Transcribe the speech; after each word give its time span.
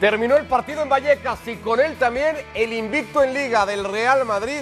Terminó 0.00 0.36
el 0.36 0.44
partido 0.44 0.82
en 0.82 0.90
Vallecas 0.90 1.38
y 1.48 1.56
con 1.56 1.80
él 1.80 1.96
también 1.96 2.36
el 2.54 2.74
invicto 2.74 3.22
en 3.22 3.32
liga 3.32 3.64
del 3.64 3.82
Real 3.82 4.26
Madrid 4.26 4.60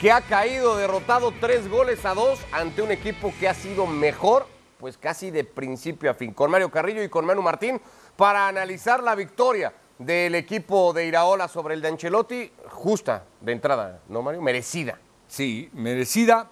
que 0.00 0.10
ha 0.10 0.20
caído 0.22 0.76
derrotado 0.76 1.32
tres 1.40 1.68
goles 1.68 2.04
a 2.04 2.14
dos 2.14 2.40
ante 2.50 2.82
un 2.82 2.90
equipo 2.90 3.32
que 3.38 3.48
ha 3.48 3.54
sido 3.54 3.86
mejor, 3.86 4.48
pues 4.80 4.98
casi 4.98 5.30
de 5.30 5.44
principio 5.44 6.10
a 6.10 6.14
fin. 6.14 6.34
Con 6.34 6.50
Mario 6.50 6.68
Carrillo 6.72 7.00
y 7.04 7.08
con 7.08 7.24
Manu 7.24 7.42
Martín 7.42 7.80
para 8.16 8.48
analizar 8.48 9.04
la 9.04 9.14
victoria 9.14 9.72
del 10.00 10.34
equipo 10.34 10.92
de 10.92 11.06
Iraola 11.06 11.46
sobre 11.46 11.74
el 11.74 11.80
de 11.80 11.86
Ancelotti, 11.86 12.50
justa 12.70 13.24
de 13.40 13.52
entrada, 13.52 14.00
¿no 14.08 14.20
Mario? 14.20 14.42
Merecida. 14.42 14.98
Sí, 15.28 15.70
merecida. 15.74 16.50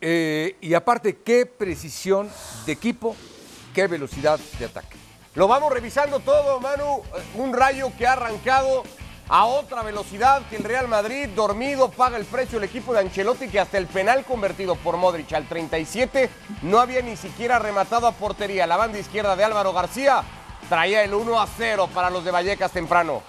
Eh, 0.00 0.56
y 0.62 0.72
aparte, 0.72 1.18
qué 1.18 1.44
precisión 1.44 2.30
de 2.64 2.72
equipo, 2.72 3.14
qué 3.74 3.86
velocidad 3.88 4.40
de 4.58 4.64
ataque. 4.64 5.07
Lo 5.38 5.46
vamos 5.46 5.72
revisando 5.72 6.18
todo, 6.18 6.58
Manu. 6.58 7.00
Un 7.36 7.52
rayo 7.52 7.92
que 7.96 8.08
ha 8.08 8.14
arrancado 8.14 8.82
a 9.28 9.44
otra 9.44 9.84
velocidad 9.84 10.42
que 10.50 10.56
el 10.56 10.64
Real 10.64 10.88
Madrid, 10.88 11.28
dormido, 11.28 11.92
paga 11.92 12.16
el 12.16 12.24
precio 12.24 12.58
el 12.58 12.64
equipo 12.64 12.92
de 12.92 12.98
Ancelotti 13.02 13.46
que 13.46 13.60
hasta 13.60 13.78
el 13.78 13.86
penal 13.86 14.24
convertido 14.24 14.74
por 14.74 14.96
Modric 14.96 15.32
al 15.34 15.46
37 15.46 16.28
no 16.62 16.80
había 16.80 17.02
ni 17.02 17.14
siquiera 17.14 17.60
rematado 17.60 18.08
a 18.08 18.12
portería. 18.12 18.66
La 18.66 18.76
banda 18.76 18.98
izquierda 18.98 19.36
de 19.36 19.44
Álvaro 19.44 19.72
García 19.72 20.24
traía 20.68 21.04
el 21.04 21.14
1 21.14 21.40
a 21.40 21.46
0 21.46 21.88
para 21.94 22.10
los 22.10 22.24
de 22.24 22.32
Vallecas 22.32 22.72
temprano. 22.72 23.22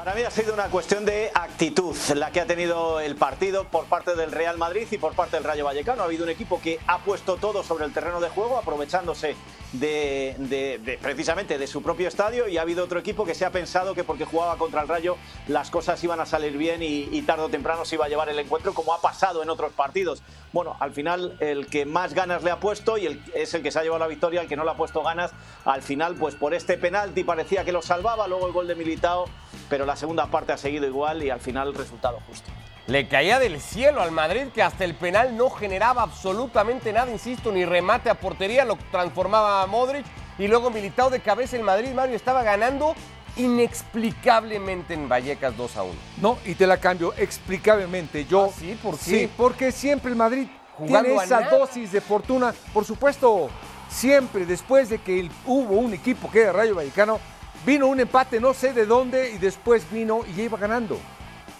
Para 0.00 0.14
mí 0.14 0.22
ha 0.22 0.30
sido 0.30 0.54
una 0.54 0.70
cuestión 0.70 1.04
de 1.04 1.30
actitud 1.34 1.94
la 2.14 2.30
que 2.30 2.40
ha 2.40 2.46
tenido 2.46 3.00
el 3.00 3.16
partido 3.16 3.64
por 3.64 3.84
parte 3.84 4.16
del 4.16 4.32
Real 4.32 4.56
Madrid 4.56 4.86
y 4.90 4.96
por 4.96 5.12
parte 5.12 5.36
del 5.36 5.44
Rayo 5.44 5.66
Vallecano. 5.66 6.00
Ha 6.00 6.06
habido 6.06 6.24
un 6.24 6.30
equipo 6.30 6.58
que 6.58 6.78
ha 6.86 7.00
puesto 7.00 7.36
todo 7.36 7.62
sobre 7.62 7.84
el 7.84 7.92
terreno 7.92 8.18
de 8.18 8.30
juego, 8.30 8.56
aprovechándose 8.56 9.36
de, 9.74 10.98
precisamente 11.02 11.58
de 11.58 11.66
su 11.66 11.82
propio 11.82 12.08
estadio 12.08 12.48
y 12.48 12.56
ha 12.56 12.62
habido 12.62 12.82
otro 12.82 12.98
equipo 12.98 13.26
que 13.26 13.34
se 13.34 13.44
ha 13.44 13.50
pensado 13.50 13.94
que 13.94 14.02
porque 14.02 14.24
jugaba 14.24 14.56
contra 14.56 14.80
el 14.80 14.88
Rayo 14.88 15.18
las 15.48 15.70
cosas 15.70 16.02
iban 16.02 16.18
a 16.18 16.24
salir 16.24 16.56
bien 16.56 16.82
y, 16.82 17.20
tarde 17.20 17.42
o 17.42 17.48
temprano 17.50 17.84
se 17.84 17.96
iba 17.96 18.06
a 18.06 18.08
llevar 18.08 18.30
el 18.30 18.38
encuentro 18.38 18.72
como 18.72 18.94
ha 18.94 19.02
pasado 19.02 19.42
en 19.42 19.50
otros 19.50 19.72
partidos. 19.74 20.22
Bueno, 20.52 20.76
al 20.80 20.92
final 20.92 21.36
el 21.38 21.66
que 21.66 21.86
más 21.86 22.12
ganas 22.12 22.42
le 22.42 22.50
ha 22.50 22.58
puesto 22.58 22.98
y 22.98 23.22
es 23.34 23.54
el 23.54 23.62
que 23.62 23.70
se 23.70 23.78
ha 23.78 23.82
llevado 23.82 24.00
la 24.00 24.08
victoria, 24.08 24.40
el 24.40 24.48
que 24.48 24.56
no 24.56 24.64
le 24.64 24.72
ha 24.72 24.76
puesto 24.76 25.02
ganas, 25.02 25.30
al 25.64 25.82
final 25.82 26.16
pues 26.16 26.34
por 26.34 26.54
este 26.54 26.76
penalti 26.76 27.22
parecía 27.22 27.64
que 27.64 27.70
lo 27.70 27.82
salvaba, 27.82 28.26
luego 28.26 28.48
el 28.48 28.52
gol 28.52 28.66
de 28.66 28.74
Militao, 28.74 29.26
pero 29.68 29.86
la 29.86 29.94
segunda 29.94 30.26
parte 30.26 30.52
ha 30.52 30.56
seguido 30.56 30.86
igual 30.86 31.22
y 31.22 31.30
al 31.30 31.40
final 31.40 31.68
el 31.68 31.74
resultado 31.74 32.18
justo. 32.26 32.50
Le 32.88 33.06
caía 33.06 33.38
del 33.38 33.60
cielo 33.60 34.02
al 34.02 34.10
Madrid 34.10 34.48
que 34.52 34.64
hasta 34.64 34.84
el 34.84 34.96
penal 34.96 35.36
no 35.36 35.50
generaba 35.50 36.02
absolutamente 36.02 36.92
nada, 36.92 37.12
insisto, 37.12 37.52
ni 37.52 37.64
remate 37.64 38.10
a 38.10 38.16
portería, 38.16 38.64
lo 38.64 38.76
transformaba 38.90 39.62
a 39.62 39.66
Modric 39.66 40.04
y 40.36 40.48
luego 40.48 40.70
militado 40.70 41.10
de 41.10 41.20
cabeza 41.20 41.56
el 41.56 41.62
Madrid, 41.62 41.92
Mario 41.92 42.16
estaba 42.16 42.42
ganando 42.42 42.96
inexplicablemente 43.36 44.94
en 44.94 45.08
Vallecas 45.08 45.56
2 45.56 45.76
a 45.76 45.82
1. 45.82 45.92
No, 46.20 46.38
y 46.44 46.54
te 46.54 46.66
la 46.66 46.78
cambio 46.78 47.14
explicablemente. 47.16 48.24
Yo 48.24 48.50
¿Ah, 48.50 48.56
sí? 48.58 48.78
¿Por 48.82 48.98
qué? 48.98 49.04
Sí, 49.04 49.30
porque 49.36 49.72
siempre 49.72 50.10
el 50.10 50.16
Madrid 50.16 50.46
Jugando 50.76 51.08
tiene 51.08 51.24
esa 51.24 51.42
dosis 51.42 51.92
de 51.92 52.00
fortuna. 52.00 52.54
Por 52.72 52.84
supuesto, 52.84 53.50
siempre 53.88 54.46
después 54.46 54.88
de 54.88 54.98
que 54.98 55.30
hubo 55.46 55.76
un 55.76 55.94
equipo 55.94 56.30
que 56.30 56.42
era 56.42 56.52
Rayo 56.52 56.74
Vallecano, 56.74 57.20
vino 57.66 57.86
un 57.86 58.00
empate 58.00 58.40
no 58.40 58.54
sé 58.54 58.72
de 58.72 58.86
dónde 58.86 59.30
y 59.30 59.38
después 59.38 59.90
vino 59.90 60.20
y 60.26 60.34
ya 60.34 60.42
iba 60.44 60.58
ganando. 60.58 60.98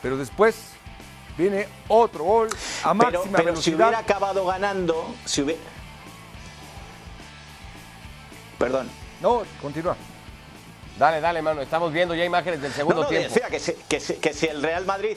Pero 0.02 0.16
después 0.16 0.56
Viene 1.41 1.66
otro 1.88 2.24
gol 2.24 2.48
a 2.84 2.92
máxima 2.92 3.38
pero, 3.38 3.44
pero 3.44 3.56
si 3.56 3.74
hubiera 3.74 3.98
acabado 3.98 4.44
ganando, 4.44 5.14
si 5.24 5.41
hubiera... 5.41 5.60
Perdón. 8.58 8.91
No, 9.22 9.42
continúa. 9.62 9.96
Dale, 10.98 11.20
dale, 11.20 11.41
mano. 11.42 11.62
Estamos 11.62 11.92
viendo 11.92 12.14
ya 12.14 12.25
imágenes 12.25 12.60
del 12.60 12.72
segundo 12.72 13.06
tiempo. 13.06 13.32
Decía 13.32 13.48
que 13.48 14.16
que 14.16 14.34
si 14.34 14.47
el 14.47 14.62
Real 14.62 14.84
Madrid 14.84 15.16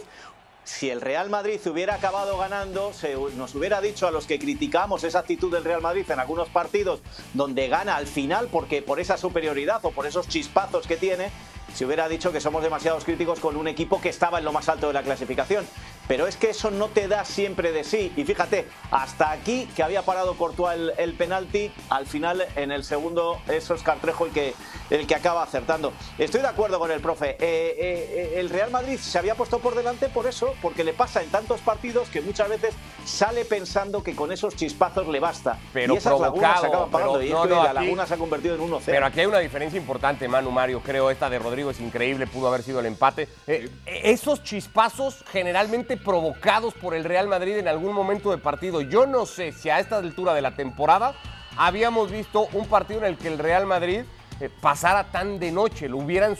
si 0.63 0.89
el 0.89 1.01
Real 1.01 1.29
Madrid 1.29 1.59
hubiera 1.67 1.95
acabado 1.95 2.37
ganando, 2.37 2.93
se 2.93 3.15
nos 3.35 3.53
hubiera 3.53 3.81
dicho 3.81 4.07
a 4.07 4.11
los 4.11 4.25
que 4.25 4.39
criticamos 4.39 5.03
esa 5.03 5.19
actitud 5.19 5.51
del 5.51 5.63
Real 5.63 5.81
Madrid 5.81 6.09
en 6.09 6.19
algunos 6.19 6.47
partidos 6.49 7.01
donde 7.33 7.67
gana 7.67 7.97
al 7.97 8.07
final 8.07 8.47
porque 8.49 8.81
por 8.81 8.99
esa 8.99 9.17
superioridad 9.17 9.83
o 9.83 9.91
por 9.91 10.05
esos 10.05 10.29
chispazos 10.29 10.87
que 10.87 10.95
tiene, 10.95 11.31
se 11.73 11.85
hubiera 11.85 12.07
dicho 12.07 12.31
que 12.31 12.39
somos 12.39 12.63
demasiados 12.63 13.03
críticos 13.03 13.39
con 13.39 13.57
un 13.57 13.67
equipo 13.67 13.99
que 13.99 14.09
estaba 14.09 14.39
en 14.39 14.45
lo 14.45 14.53
más 14.53 14.69
alto 14.69 14.87
de 14.87 14.93
la 14.93 15.03
clasificación. 15.03 15.65
Pero 16.07 16.27
es 16.27 16.37
que 16.37 16.49
eso 16.49 16.71
no 16.71 16.89
te 16.89 17.07
da 17.07 17.25
siempre 17.25 17.71
de 17.71 17.83
sí. 17.83 18.11
Y 18.15 18.23
fíjate, 18.23 18.67
hasta 18.91 19.31
aquí 19.31 19.67
que 19.75 19.83
había 19.83 20.03
parado 20.03 20.35
Courtois 20.35 20.75
el, 20.75 20.93
el 20.97 21.13
penalti, 21.13 21.71
al 21.89 22.05
final 22.05 22.45
en 22.55 22.71
el 22.71 22.83
segundo 22.83 23.41
eso 23.47 23.73
es 23.73 23.83
Cartrejo 23.83 24.25
el 24.25 24.31
que, 24.31 24.53
el 24.89 25.07
que 25.07 25.15
acaba 25.15 25.43
acertando. 25.43 25.93
Estoy 26.17 26.41
de 26.41 26.47
acuerdo 26.47 26.79
con 26.79 26.91
el 26.91 26.99
profe. 26.99 27.31
Eh, 27.31 27.37
eh, 27.39 27.77
eh, 27.79 28.39
el 28.39 28.49
Real 28.49 28.71
Madrid 28.71 28.97
se 28.97 29.17
había 29.17 29.35
puesto 29.35 29.59
por 29.59 29.75
delante 29.75 30.09
por 30.09 30.27
eso, 30.27 30.53
porque 30.61 30.83
le 30.83 30.93
pasa 30.93 31.21
en 31.21 31.29
tantos 31.29 31.61
partidos 31.61 32.09
que 32.09 32.21
muchas 32.21 32.49
veces 32.49 32.73
sale 33.05 33.45
pensando 33.45 34.03
que 34.03 34.15
con 34.15 34.31
esos 34.31 34.55
chispazos 34.55 35.07
le 35.07 35.19
basta. 35.19 35.57
Pero 35.73 35.93
y 35.93 35.97
esas 35.97 36.19
lagunas 36.19 36.61
se 36.61 36.67
acaban 36.67 36.91
pagando. 36.91 37.13
Pero, 37.19 37.25
y 37.25 37.29
no, 37.29 37.43
es 37.43 37.49
que 37.49 37.55
no, 37.55 37.63
la 37.63 37.69
aquí, 37.71 37.79
laguna 37.79 38.07
se 38.07 38.13
ha 38.13 38.17
convertido 38.17 38.55
en 38.55 38.61
1-0. 38.61 38.81
Pero 38.85 39.05
aquí 39.05 39.19
hay 39.19 39.25
una 39.25 39.39
diferencia 39.39 39.79
importante, 39.79 40.27
Manu 40.27 40.51
Mario. 40.51 40.81
Creo 40.81 41.09
esta 41.09 41.29
de 41.29 41.39
Rodrigo 41.39 41.71
es 41.71 41.79
increíble, 41.79 42.27
pudo 42.27 42.47
haber 42.47 42.63
sido 42.63 42.79
el 42.79 42.85
empate. 42.85 43.27
Eh, 43.47 43.69
esos 43.85 44.43
chispazos 44.43 45.23
generalmente 45.31 45.92
provocados 45.97 46.73
por 46.73 46.93
el 46.93 47.03
Real 47.03 47.27
Madrid 47.27 47.57
en 47.57 47.67
algún 47.67 47.93
momento 47.93 48.31
de 48.31 48.37
partido. 48.37 48.81
Yo 48.81 49.05
no 49.05 49.25
sé 49.25 49.51
si 49.51 49.69
a 49.69 49.79
esta 49.79 49.97
altura 49.97 50.33
de 50.33 50.41
la 50.41 50.55
temporada 50.55 51.15
habíamos 51.57 52.11
visto 52.11 52.47
un 52.53 52.67
partido 52.67 52.99
en 52.99 53.05
el 53.05 53.17
que 53.17 53.27
el 53.27 53.39
Real 53.39 53.65
Madrid 53.65 54.03
eh, 54.39 54.49
pasara 54.61 55.11
tan 55.11 55.39
de 55.39 55.51
noche, 55.51 55.87
lo 55.87 55.97
hubieran 55.97 56.35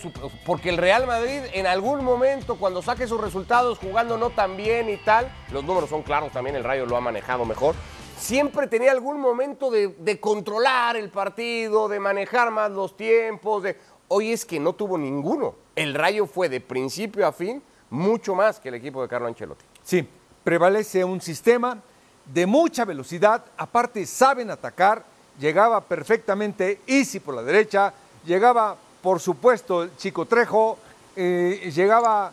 porque 0.46 0.70
el 0.70 0.78
Real 0.78 1.06
Madrid 1.06 1.42
en 1.54 1.68
algún 1.68 2.04
momento 2.04 2.58
cuando 2.58 2.82
saque 2.82 3.08
sus 3.08 3.22
resultados 3.22 3.78
jugando 3.78 4.18
no 4.18 4.32
tan 4.32 4.58
bien 4.58 4.90
y 4.90 4.98
tal, 4.98 5.32
los 5.52 5.64
números 5.64 5.90
son 5.90 6.02
claros 6.02 6.32
también, 6.32 6.56
el 6.56 6.64
Rayo 6.64 6.86
lo 6.86 6.98
ha 6.98 7.02
manejado 7.02 7.46
mejor, 7.46 7.76
siempre 8.18 8.68
tenía 8.68 8.92
algún 8.92 9.20
momento 9.20 9.70
de, 9.70 9.90
de 9.90 10.20
controlar 10.20 10.98
el 10.98 11.10
partido, 11.10 11.88
de 11.88 12.00
manejar 12.00 12.50
más 12.50 12.72
los 12.72 12.98
tiempos, 12.98 13.64
de 13.64 13.78
hoy 14.08 14.32
es 14.32 14.44
que 14.44 14.60
no 14.60 14.74
tuvo 14.74 14.98
ninguno. 14.98 15.56
El 15.76 15.94
Rayo 15.94 16.26
fue 16.26 16.50
de 16.50 16.62
principio 16.62 17.28
a 17.28 17.32
fin 17.32 17.62
mucho 17.94 18.34
más 18.34 18.60
que 18.60 18.70
el 18.70 18.76
equipo 18.76 19.04
de 19.04 19.08
Carlo 19.08 19.28
Ancelotti. 19.28 19.64
Sí, 19.84 20.08
prevalece 20.44 21.06
un 21.06 21.22
sistema 21.22 21.78
de 22.26 22.46
mucha 22.48 22.86
velocidad, 22.86 23.46
aparte 23.56 24.06
saben 24.08 24.50
atacar, 24.50 25.04
llegaba 25.40 25.80
perfectamente 25.82 26.82
Easy 26.88 27.20
por 27.20 27.36
la 27.36 27.44
derecha, 27.44 27.94
llegaba 28.26 28.76
por 29.02 29.20
supuesto 29.20 29.84
el 29.84 29.96
Chico 29.96 30.26
Trejo, 30.26 30.80
eh, 31.16 31.72
llegaba 31.74 32.32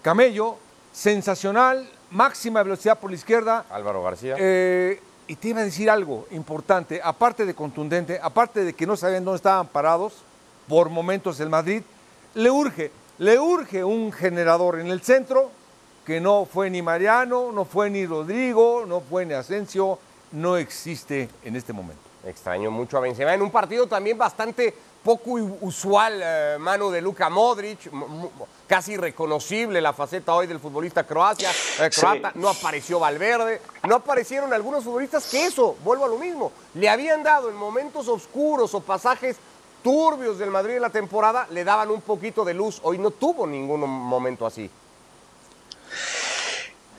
Camello, 0.00 0.56
sensacional, 0.92 1.86
máxima 2.10 2.62
velocidad 2.62 2.98
por 2.98 3.10
la 3.10 3.16
izquierda. 3.16 3.66
Álvaro 3.70 4.02
García. 4.02 4.36
Eh, 4.38 4.98
y 5.26 5.36
te 5.36 5.48
iba 5.48 5.60
a 5.60 5.64
decir 5.64 5.90
algo 5.90 6.26
importante, 6.30 7.00
aparte 7.04 7.44
de 7.44 7.54
contundente, 7.54 8.18
aparte 8.22 8.64
de 8.64 8.72
que 8.72 8.86
no 8.86 8.96
sabían 8.96 9.24
dónde 9.24 9.36
estaban 9.36 9.66
parados, 9.66 10.14
por 10.68 10.88
momentos 10.88 11.38
el 11.40 11.50
Madrid, 11.50 11.82
le 12.32 12.50
urge, 12.50 12.90
le 13.18 13.38
urge 13.38 13.84
un 13.84 14.12
generador 14.12 14.80
en 14.80 14.88
el 14.88 15.00
centro, 15.02 15.50
que 16.04 16.20
no 16.20 16.44
fue 16.44 16.70
ni 16.70 16.82
Mariano, 16.82 17.52
no 17.52 17.64
fue 17.64 17.90
ni 17.90 18.06
Rodrigo, 18.06 18.84
no 18.86 19.00
fue 19.00 19.24
ni 19.24 19.34
Asensio, 19.34 19.98
no 20.32 20.56
existe 20.56 21.28
en 21.44 21.56
este 21.56 21.72
momento. 21.72 22.02
Extraño 22.26 22.70
mucho 22.70 22.96
a 22.96 23.00
Benzema 23.00 23.34
en 23.34 23.42
un 23.42 23.50
partido 23.50 23.86
también 23.86 24.16
bastante 24.16 24.74
poco 25.02 25.32
usual, 25.60 26.20
eh, 26.24 26.56
mano 26.58 26.90
de 26.90 27.02
Luka 27.02 27.28
Modric, 27.28 27.90
casi 28.66 28.96
reconocible 28.96 29.82
la 29.82 29.92
faceta 29.92 30.34
hoy 30.34 30.46
del 30.46 30.58
futbolista 30.58 31.04
Croacia, 31.04 31.50
eh, 31.78 31.90
croata, 31.90 32.32
sí. 32.32 32.38
no 32.38 32.48
apareció 32.48 32.98
Valverde, 32.98 33.60
no 33.86 33.96
aparecieron 33.96 34.54
algunos 34.54 34.82
futbolistas 34.82 35.28
que 35.30 35.44
eso, 35.44 35.76
vuelvo 35.84 36.06
a 36.06 36.08
lo 36.08 36.16
mismo, 36.16 36.52
le 36.72 36.88
habían 36.88 37.22
dado 37.22 37.50
en 37.50 37.56
momentos 37.56 38.08
oscuros 38.08 38.72
o 38.74 38.80
pasajes 38.80 39.36
turbios 39.84 40.38
del 40.38 40.50
Madrid 40.50 40.76
en 40.76 40.82
la 40.82 40.90
temporada, 40.90 41.46
le 41.50 41.62
daban 41.62 41.90
un 41.90 42.00
poquito 42.00 42.42
de 42.42 42.54
luz, 42.54 42.80
hoy 42.82 42.96
no 42.96 43.10
tuvo 43.10 43.46
ningún 43.46 43.80
momento 43.82 44.46
así. 44.46 44.68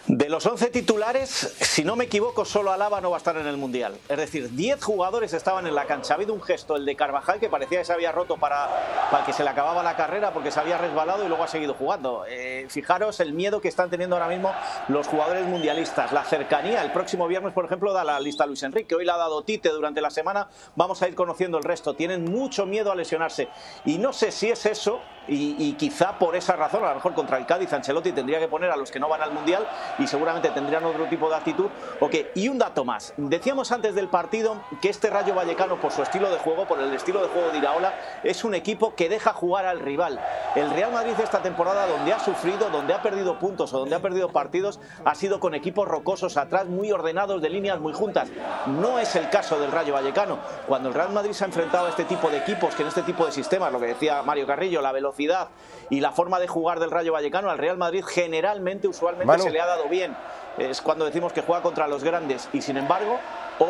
De 0.08 0.30
los 0.30 0.46
11 0.46 0.70
titulares, 0.70 1.30
si 1.30 1.84
no 1.84 1.96
me 1.96 2.04
equivoco, 2.04 2.46
solo 2.46 2.72
Alaba 2.72 3.02
no 3.02 3.10
va 3.10 3.18
a 3.18 3.20
estar 3.20 3.36
en 3.38 3.48
el 3.48 3.58
Mundial. 3.58 3.98
Es 4.08 4.18
decir, 4.18 4.52
10 4.52 4.84
jugadores 4.84 5.34
estaban 5.34 5.66
en 5.66 5.74
la 5.74 5.86
cancha. 5.86 6.14
Ha 6.14 6.18
habido 6.18 6.32
un 6.32 6.44
gesto, 6.44 6.76
el 6.76 6.86
de 6.86 6.96
Carvajal, 6.96 7.40
que 7.40 7.50
parecía 7.50 7.80
que 7.80 7.86
se 7.86 7.94
había 7.94 8.12
roto 8.12 8.38
para, 8.38 8.70
para 9.10 9.26
que 9.26 9.34
se 9.34 9.44
le 9.44 9.50
acababa 9.50 9.82
la 9.82 9.96
carrera 9.96 10.32
porque 10.32 10.52
se 10.52 10.60
había 10.60 10.78
resbalado 10.78 11.26
y 11.26 11.28
luego 11.28 11.44
ha 11.44 11.48
seguido 11.48 11.74
jugando. 11.74 12.24
Eh, 12.30 12.68
fijaros 12.70 13.20
el 13.20 13.34
miedo 13.34 13.62
que 13.62 13.68
están 13.68 13.90
teniendo 13.90 14.16
ahora 14.16 14.28
mismo 14.28 14.54
los 14.90 15.08
jugadores 15.08 15.48
mundialistas. 15.48 16.12
La 16.12 16.24
cercanía, 16.24 16.84
el 16.84 16.92
próximo 16.92 17.28
viernes, 17.28 17.54
por 17.54 17.66
ejemplo, 17.66 17.92
da 17.92 18.04
la 18.04 18.20
lista 18.20 18.46
Luis 18.46 18.62
Enrique. 18.62 18.94
Hoy 18.94 19.06
la 19.06 19.16
ha 19.16 19.18
dado 19.18 19.42
Tite 19.42 19.70
durante 19.70 20.02
la 20.02 20.12
semana. 20.12 20.50
Vamos 20.76 21.02
a 21.02 21.08
ir 21.08 21.16
conociendo 21.16 21.58
el 21.58 21.64
resto. 21.64 21.96
Tienen 21.96 22.26
mucho 22.26 22.68
miedo 22.68 22.92
a 22.92 22.96
lesionarse. 22.96 23.48
Y 23.86 23.98
no 23.98 24.14
sé 24.14 24.32
si 24.32 24.52
es 24.52 24.68
eso 24.68 25.02
y, 25.28 25.56
y, 25.58 25.74
quizá 25.74 26.20
por 26.20 26.36
esa 26.36 26.56
razón, 26.56 26.84
a 26.84 26.90
lo 26.90 26.96
mejor 26.96 27.16
contra 27.16 27.38
el 27.38 27.48
Cádiz, 27.48 27.74
Ancelotti 27.74 28.12
tendría 28.12 28.40
que 28.40 28.48
poner 28.48 28.70
a 28.70 28.76
los 28.76 28.92
que 28.92 29.00
no 29.00 29.10
van 29.10 29.24
al 29.24 29.34
Mundial 29.34 29.68
y 30.00 30.08
seguramente 30.08 30.50
tendrían 30.50 30.84
otro 30.86 31.06
tipo 31.06 31.30
de 31.30 31.36
actitud. 31.36 31.68
Okay. 32.00 32.30
Y 32.36 32.50
un 32.50 32.58
dato 32.58 32.86
más. 32.86 33.14
Decíamos 33.18 33.72
antes 33.72 33.96
del 33.96 34.08
partido 34.08 34.58
que 34.82 34.90
este 34.90 35.10
Rayo 35.10 35.34
Vallecano, 35.34 35.80
por 35.80 35.92
su 35.92 36.02
estilo 36.02 36.30
de 36.30 36.38
juego, 36.38 36.66
por 36.66 36.80
el 36.80 36.94
estilo 36.94 37.22
de 37.22 37.28
juego 37.28 37.50
de 37.50 37.58
Iraola, 37.58 37.94
es 38.24 38.44
un 38.44 38.56
equipo 38.56 38.96
que 38.96 39.10
deja 39.10 39.34
jugar 39.34 39.66
al 39.66 39.80
rival. 39.80 40.20
El 40.56 40.70
Real 40.72 40.92
Madrid 40.92 41.14
esta 41.22 41.42
temporada, 41.42 41.88
donde 41.88 42.14
ha 42.14 42.20
sufrido, 42.20 42.70
donde 42.70 42.94
ha 42.94 43.02
perdido 43.02 43.40
puntos 43.40 43.74
o 43.74 43.80
donde 43.80 43.96
ha 43.96 44.02
perdido 44.02 44.30
partidos, 44.30 44.80
ha 45.04 45.16
sido 45.16 45.40
con 45.40 45.56
equipos 45.56 45.88
rocosos 45.88 46.38
atrás, 46.38 46.66
muy 46.68 46.92
ordenados, 46.92 47.42
de 47.42 47.50
líneas 47.50 47.80
muy 47.80 47.94
juntas. 47.94 48.30
No 48.68 49.00
es 49.00 49.16
el 49.16 49.30
caso 49.30 49.60
del 49.60 49.72
Rayo 49.72 49.94
Vallecano. 49.94 50.40
Cuando 50.68 50.90
el 50.90 50.96
Real 50.96 51.12
Madrid 51.12 51.32
se 51.32 51.44
ha 51.44 51.48
enfrentado 51.48 51.88
a 51.88 51.90
este 51.90 52.06
tipo 52.06 52.30
de 52.30 52.38
equipos, 52.38 52.76
que 52.76 52.84
en 52.84 52.90
este 52.90 53.02
tipo 53.02 53.26
de 53.26 53.32
sistemas, 53.32 53.72
lo 53.72 53.80
que 53.80 53.88
decía 53.88 54.22
Mario 54.24 54.46
Carrillo, 54.46 54.82
la 54.82 54.92
velocidad 54.92 55.50
y 55.90 56.00
la 56.00 56.12
forma 56.12 56.40
de 56.40 56.48
jugar 56.48 56.80
del 56.80 56.92
Rayo 56.92 57.14
Vallecano, 57.14 57.50
al 57.50 57.58
Real 57.58 57.78
Madrid 57.78 58.04
generalmente, 58.04 58.88
usualmente 58.88 59.40
se 59.40 59.52
le 59.52 59.60
ha 59.60 59.66
dado 59.66 59.85
bien. 59.90 60.16
Es 60.58 60.82
cuando 60.82 61.06
decimos 61.06 61.34
que 61.34 61.42
juega 61.42 61.62
contra 61.62 61.88
los 61.88 62.04
grandes 62.04 62.48
y 62.54 62.62
sin 62.62 62.78
embargo 62.78 63.20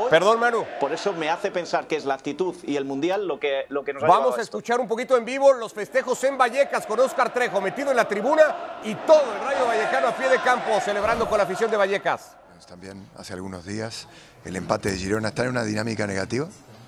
Perdón, 0.09 0.39
Manu. 0.39 0.65
Por 0.79 0.91
eso 0.93 1.13
me 1.13 1.29
hace 1.29 1.51
pensar 1.51 1.87
que 1.87 1.95
es 1.95 2.05
la 2.05 2.15
actitud 2.15 2.55
y 2.63 2.75
el 2.75 2.85
mundial 2.85 3.27
lo 3.27 3.39
que, 3.39 3.65
lo 3.69 3.83
que 3.83 3.93
nos 3.93 4.03
ha 4.03 4.07
Vamos 4.07 4.37
a, 4.37 4.41
escuchar 4.41 4.79
un 4.79 4.87
poquito 4.87 5.15
en 5.15 5.25
vivo 5.25 5.53
los 5.53 5.73
festejos 5.73 6.23
en 6.23 6.37
Vallecas 6.37 6.87
con 6.87 6.99
Oscar 6.99 7.31
Trejo 7.31 7.61
metido 7.61 7.91
en 7.91 7.97
la 7.97 8.07
tribuna 8.07 8.79
y 8.83 8.95
todo 8.95 9.21
el 9.33 9.39
Rayo 9.41 9.67
Vallecano 9.67 10.07
a 10.07 10.15
pie 10.15 10.29
de 10.29 10.39
campo 10.39 10.79
celebrando 10.79 11.27
con 11.27 11.37
la 11.37 11.43
afición 11.43 11.69
de 11.69 11.77
Vallecas. 11.77 12.35
También 12.67 13.07
hace 13.15 13.33
algunos 13.33 13.63
días 13.63 14.07
el 14.43 14.55
empate 14.55 14.89
de 14.89 14.97
Girona 14.97 15.27
está 15.27 15.43
en 15.43 15.49
una 15.49 15.63
dinámica 15.63 16.07
negativa. 16.07 16.47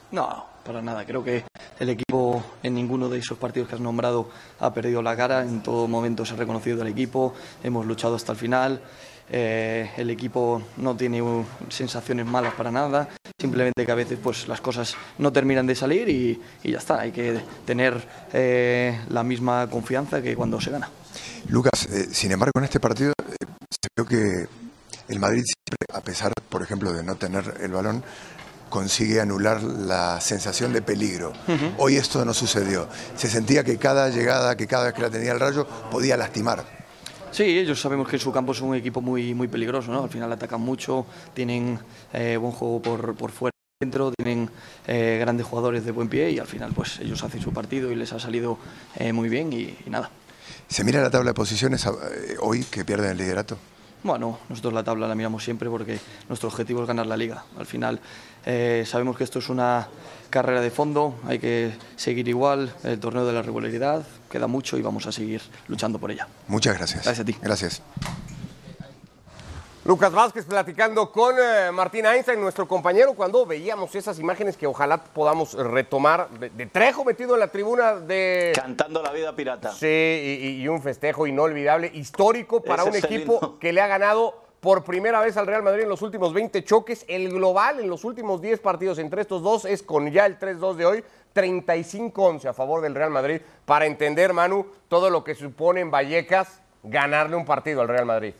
No, 0.09 0.45
para 0.65 0.81
nada. 0.81 1.05
Creo 1.05 1.23
que 1.23 1.43
el 1.79 1.89
equipo 1.89 2.43
en 2.63 2.73
ninguno 2.73 3.09
de 3.09 3.19
esos 3.19 3.37
partidos 3.37 3.69
que 3.69 3.75
has 3.75 3.81
nombrado 3.81 4.29
ha 4.59 4.73
perdido 4.73 5.03
la 5.03 5.15
cara. 5.15 5.43
En 5.43 5.61
todo 5.61 5.87
momento 5.87 6.25
se 6.25 6.33
ha 6.33 6.37
reconocido 6.37 6.81
el 6.81 6.87
equipo. 6.87 7.35
Hemos 7.63 7.85
luchado 7.85 8.15
hasta 8.15 8.31
el 8.31 8.37
final. 8.39 8.81
Eh, 9.29 9.91
el 9.97 10.09
equipo 10.09 10.61
no 10.77 10.95
tiene 10.95 11.21
sensaciones 11.69 12.25
malas 12.25 12.53
para 12.53 12.71
nada, 12.71 13.09
simplemente 13.37 13.85
que 13.85 13.91
a 13.91 13.95
veces 13.95 14.17
pues, 14.21 14.47
las 14.47 14.61
cosas 14.61 14.95
no 15.17 15.33
terminan 15.33 15.67
de 15.67 15.75
salir 15.75 16.07
y, 16.07 16.41
ya 16.63 16.77
está, 16.77 17.01
hay 17.01 17.11
que 17.11 17.41
tener 17.65 18.01
eh, 18.31 19.01
la 19.09 19.23
misma 19.23 19.69
confianza 19.69 20.21
que 20.21 20.35
cuando 20.35 20.61
se 20.61 20.71
gana. 20.71 20.89
Lucas, 21.49 21.87
eh, 21.91 22.07
sin 22.11 22.31
embargo 22.31 22.53
en 22.59 22.65
este 22.65 22.79
partido 22.79 23.13
se 23.69 23.89
vio 23.95 24.05
que 24.05 24.47
el 25.09 25.19
Madrid 25.19 25.43
siempre, 25.43 25.77
a 25.93 26.01
pesar, 26.01 26.31
por 26.49 26.61
ejemplo, 26.61 26.93
de 26.93 27.03
no 27.03 27.15
tener 27.15 27.55
el 27.61 27.71
balón, 27.71 28.03
consigue 28.69 29.19
anular 29.19 29.61
la 29.63 30.21
sensación 30.21 30.73
de 30.73 30.81
peligro. 30.81 31.33
Hoy 31.77 31.95
esto 31.95 32.23
no 32.25 32.33
sucedió. 32.33 32.87
Se 33.15 33.29
sentía 33.29 33.63
que 33.63 33.77
cada 33.77 34.09
llegada, 34.09 34.55
que 34.57 34.67
cada 34.67 34.85
vez 34.85 34.93
que 34.93 35.01
la 35.01 35.09
tenía 35.09 35.31
el 35.31 35.39
rayo, 35.39 35.65
podía 35.89 36.17
lastimar. 36.17 36.76
Sí, 37.37 37.59
ellos 37.59 37.79
sabemos 37.79 38.07
que 38.07 38.17
su 38.17 38.31
campo 38.31 38.51
es 38.51 38.61
un 38.61 38.73
equipo 38.73 38.99
muy, 38.99 39.35
muy 39.35 39.47
peligroso, 39.47 39.91
¿no? 39.91 40.05
Al 40.05 40.09
final 40.09 40.31
atacan 40.31 40.59
mucho, 40.59 41.05
tienen 41.35 41.77
eh, 42.11 42.35
buen 42.35 42.51
juego 42.51 42.81
por, 42.81 43.13
por 43.13 43.29
fuera 43.29 43.51
dentro, 43.79 44.11
tienen 44.11 44.49
eh, 44.87 45.19
grandes 45.21 45.45
jugadores 45.45 45.85
de 45.85 45.91
buen 45.91 46.09
pie 46.09 46.31
y 46.31 46.39
al 46.39 46.47
final 46.47 46.73
pues 46.73 46.99
ellos 46.99 47.23
hacen 47.23 47.39
su 47.39 47.53
partido 47.53 47.91
y 47.91 47.95
les 47.95 48.11
ha 48.11 48.19
salido 48.19 48.57
eh, 48.95 49.13
muy 49.13 49.29
bien 49.29 49.53
y, 49.53 49.77
nada. 49.87 50.09
¿Se 50.67 50.83
mira 50.83 50.99
la 50.99 51.11
tabla 51.11 51.29
de 51.29 51.35
posiciones 51.35 51.87
hoy 52.39 52.63
que 52.63 52.83
pierden 52.83 53.11
el 53.11 53.17
liderato? 53.19 53.59
Bueno, 54.03 54.39
nosotros 54.47 54.73
la 54.73 54.83
tabla 54.83 55.07
la 55.07 55.15
miramos 55.15 55.43
siempre 55.43 55.69
porque 55.69 55.99
nuestro 56.29 56.49
objetivo 56.49 56.81
es 56.81 56.87
ganar 56.87 57.07
la 57.07 57.17
liga. 57.17 57.43
Al 57.57 57.65
final 57.65 57.99
sabemos 58.85 59.17
que 59.17 59.23
esto 59.23 59.39
es 59.39 59.49
una 59.49 59.87
carrera 60.29 60.61
de 60.61 60.71
fondo, 60.71 61.15
hay 61.25 61.39
que 61.39 61.73
seguir 61.95 62.27
igual 62.27 62.73
el 62.83 62.99
torneo 62.99 63.25
de 63.25 63.33
la 63.33 63.41
regularidad, 63.41 64.05
queda 64.29 64.47
mucho 64.47 64.77
y 64.77 64.81
vamos 64.81 65.07
a 65.07 65.11
seguir 65.11 65.41
luchando 65.67 65.99
por 65.99 66.11
ella. 66.11 66.27
Muchas 66.47 66.77
gracias. 66.77 67.03
Gracias 67.03 67.23
a 67.23 67.25
ti. 67.25 67.35
Gracias. 67.41 67.81
Lucas 69.87 70.11
Vázquez 70.11 70.43
platicando 70.43 71.09
con 71.13 71.37
eh, 71.39 71.71
Martín 71.71 72.05
Einstein, 72.05 72.41
nuestro 72.41 72.67
compañero, 72.67 73.13
cuando 73.13 73.45
veíamos 73.45 73.95
esas 73.95 74.19
imágenes 74.19 74.57
que 74.57 74.67
ojalá 74.67 75.01
podamos 75.01 75.53
retomar 75.53 76.29
de, 76.29 76.65
Trejo 76.65 77.05
metido 77.05 77.35
en 77.35 77.39
la 77.39 77.47
tribuna 77.47 77.95
de... 77.95 78.51
Cantando 78.53 79.01
la 79.01 79.13
vida 79.13 79.33
pirata. 79.33 79.71
Sí, 79.71 80.57
y, 80.59 80.67
un 80.67 80.81
festejo 80.81 81.25
inolvidable, 81.25 81.89
histórico 81.93 82.61
para 82.61 82.83
un 82.83 82.97
equipo 82.97 83.57
que 83.59 83.71
le 83.71 83.79
ha 83.79 83.87
ganado 83.87 84.35
por 84.59 84.83
primera 84.83 85.21
vez 85.21 85.37
al 85.37 85.47
Real 85.47 85.63
Madrid 85.63 85.83
en 85.83 85.89
los 85.89 86.01
últimos 86.01 86.33
20 86.33 86.65
choques. 86.65 87.05
El 87.07 87.29
global 87.29 87.79
en 87.79 87.89
los 87.89 88.03
últimos 88.03 88.41
10 88.41 88.59
partidos 88.59 88.99
entre 88.99 89.21
estos 89.21 89.41
dos 89.41 89.63
es 89.63 89.83
con 89.83 90.11
ya 90.11 90.25
el 90.25 90.37
3-2 90.37 90.75
de 90.75 90.85
hoy, 90.85 91.03
35-11 91.33 92.49
a 92.49 92.53
favor 92.53 92.81
del 92.81 92.93
Real 92.93 93.11
Madrid. 93.11 93.39
Para 93.63 93.85
entender, 93.85 94.33
Manu, 94.33 94.65
todo 94.89 95.09
lo 95.09 95.23
que 95.23 95.33
supone 95.33 95.79
en 95.79 95.91
Vallecas 95.91 96.61
ganarle 96.83 97.37
un 97.37 97.45
partido 97.45 97.79
al 97.79 97.87
Real 97.87 98.05
Madrid. 98.05 98.33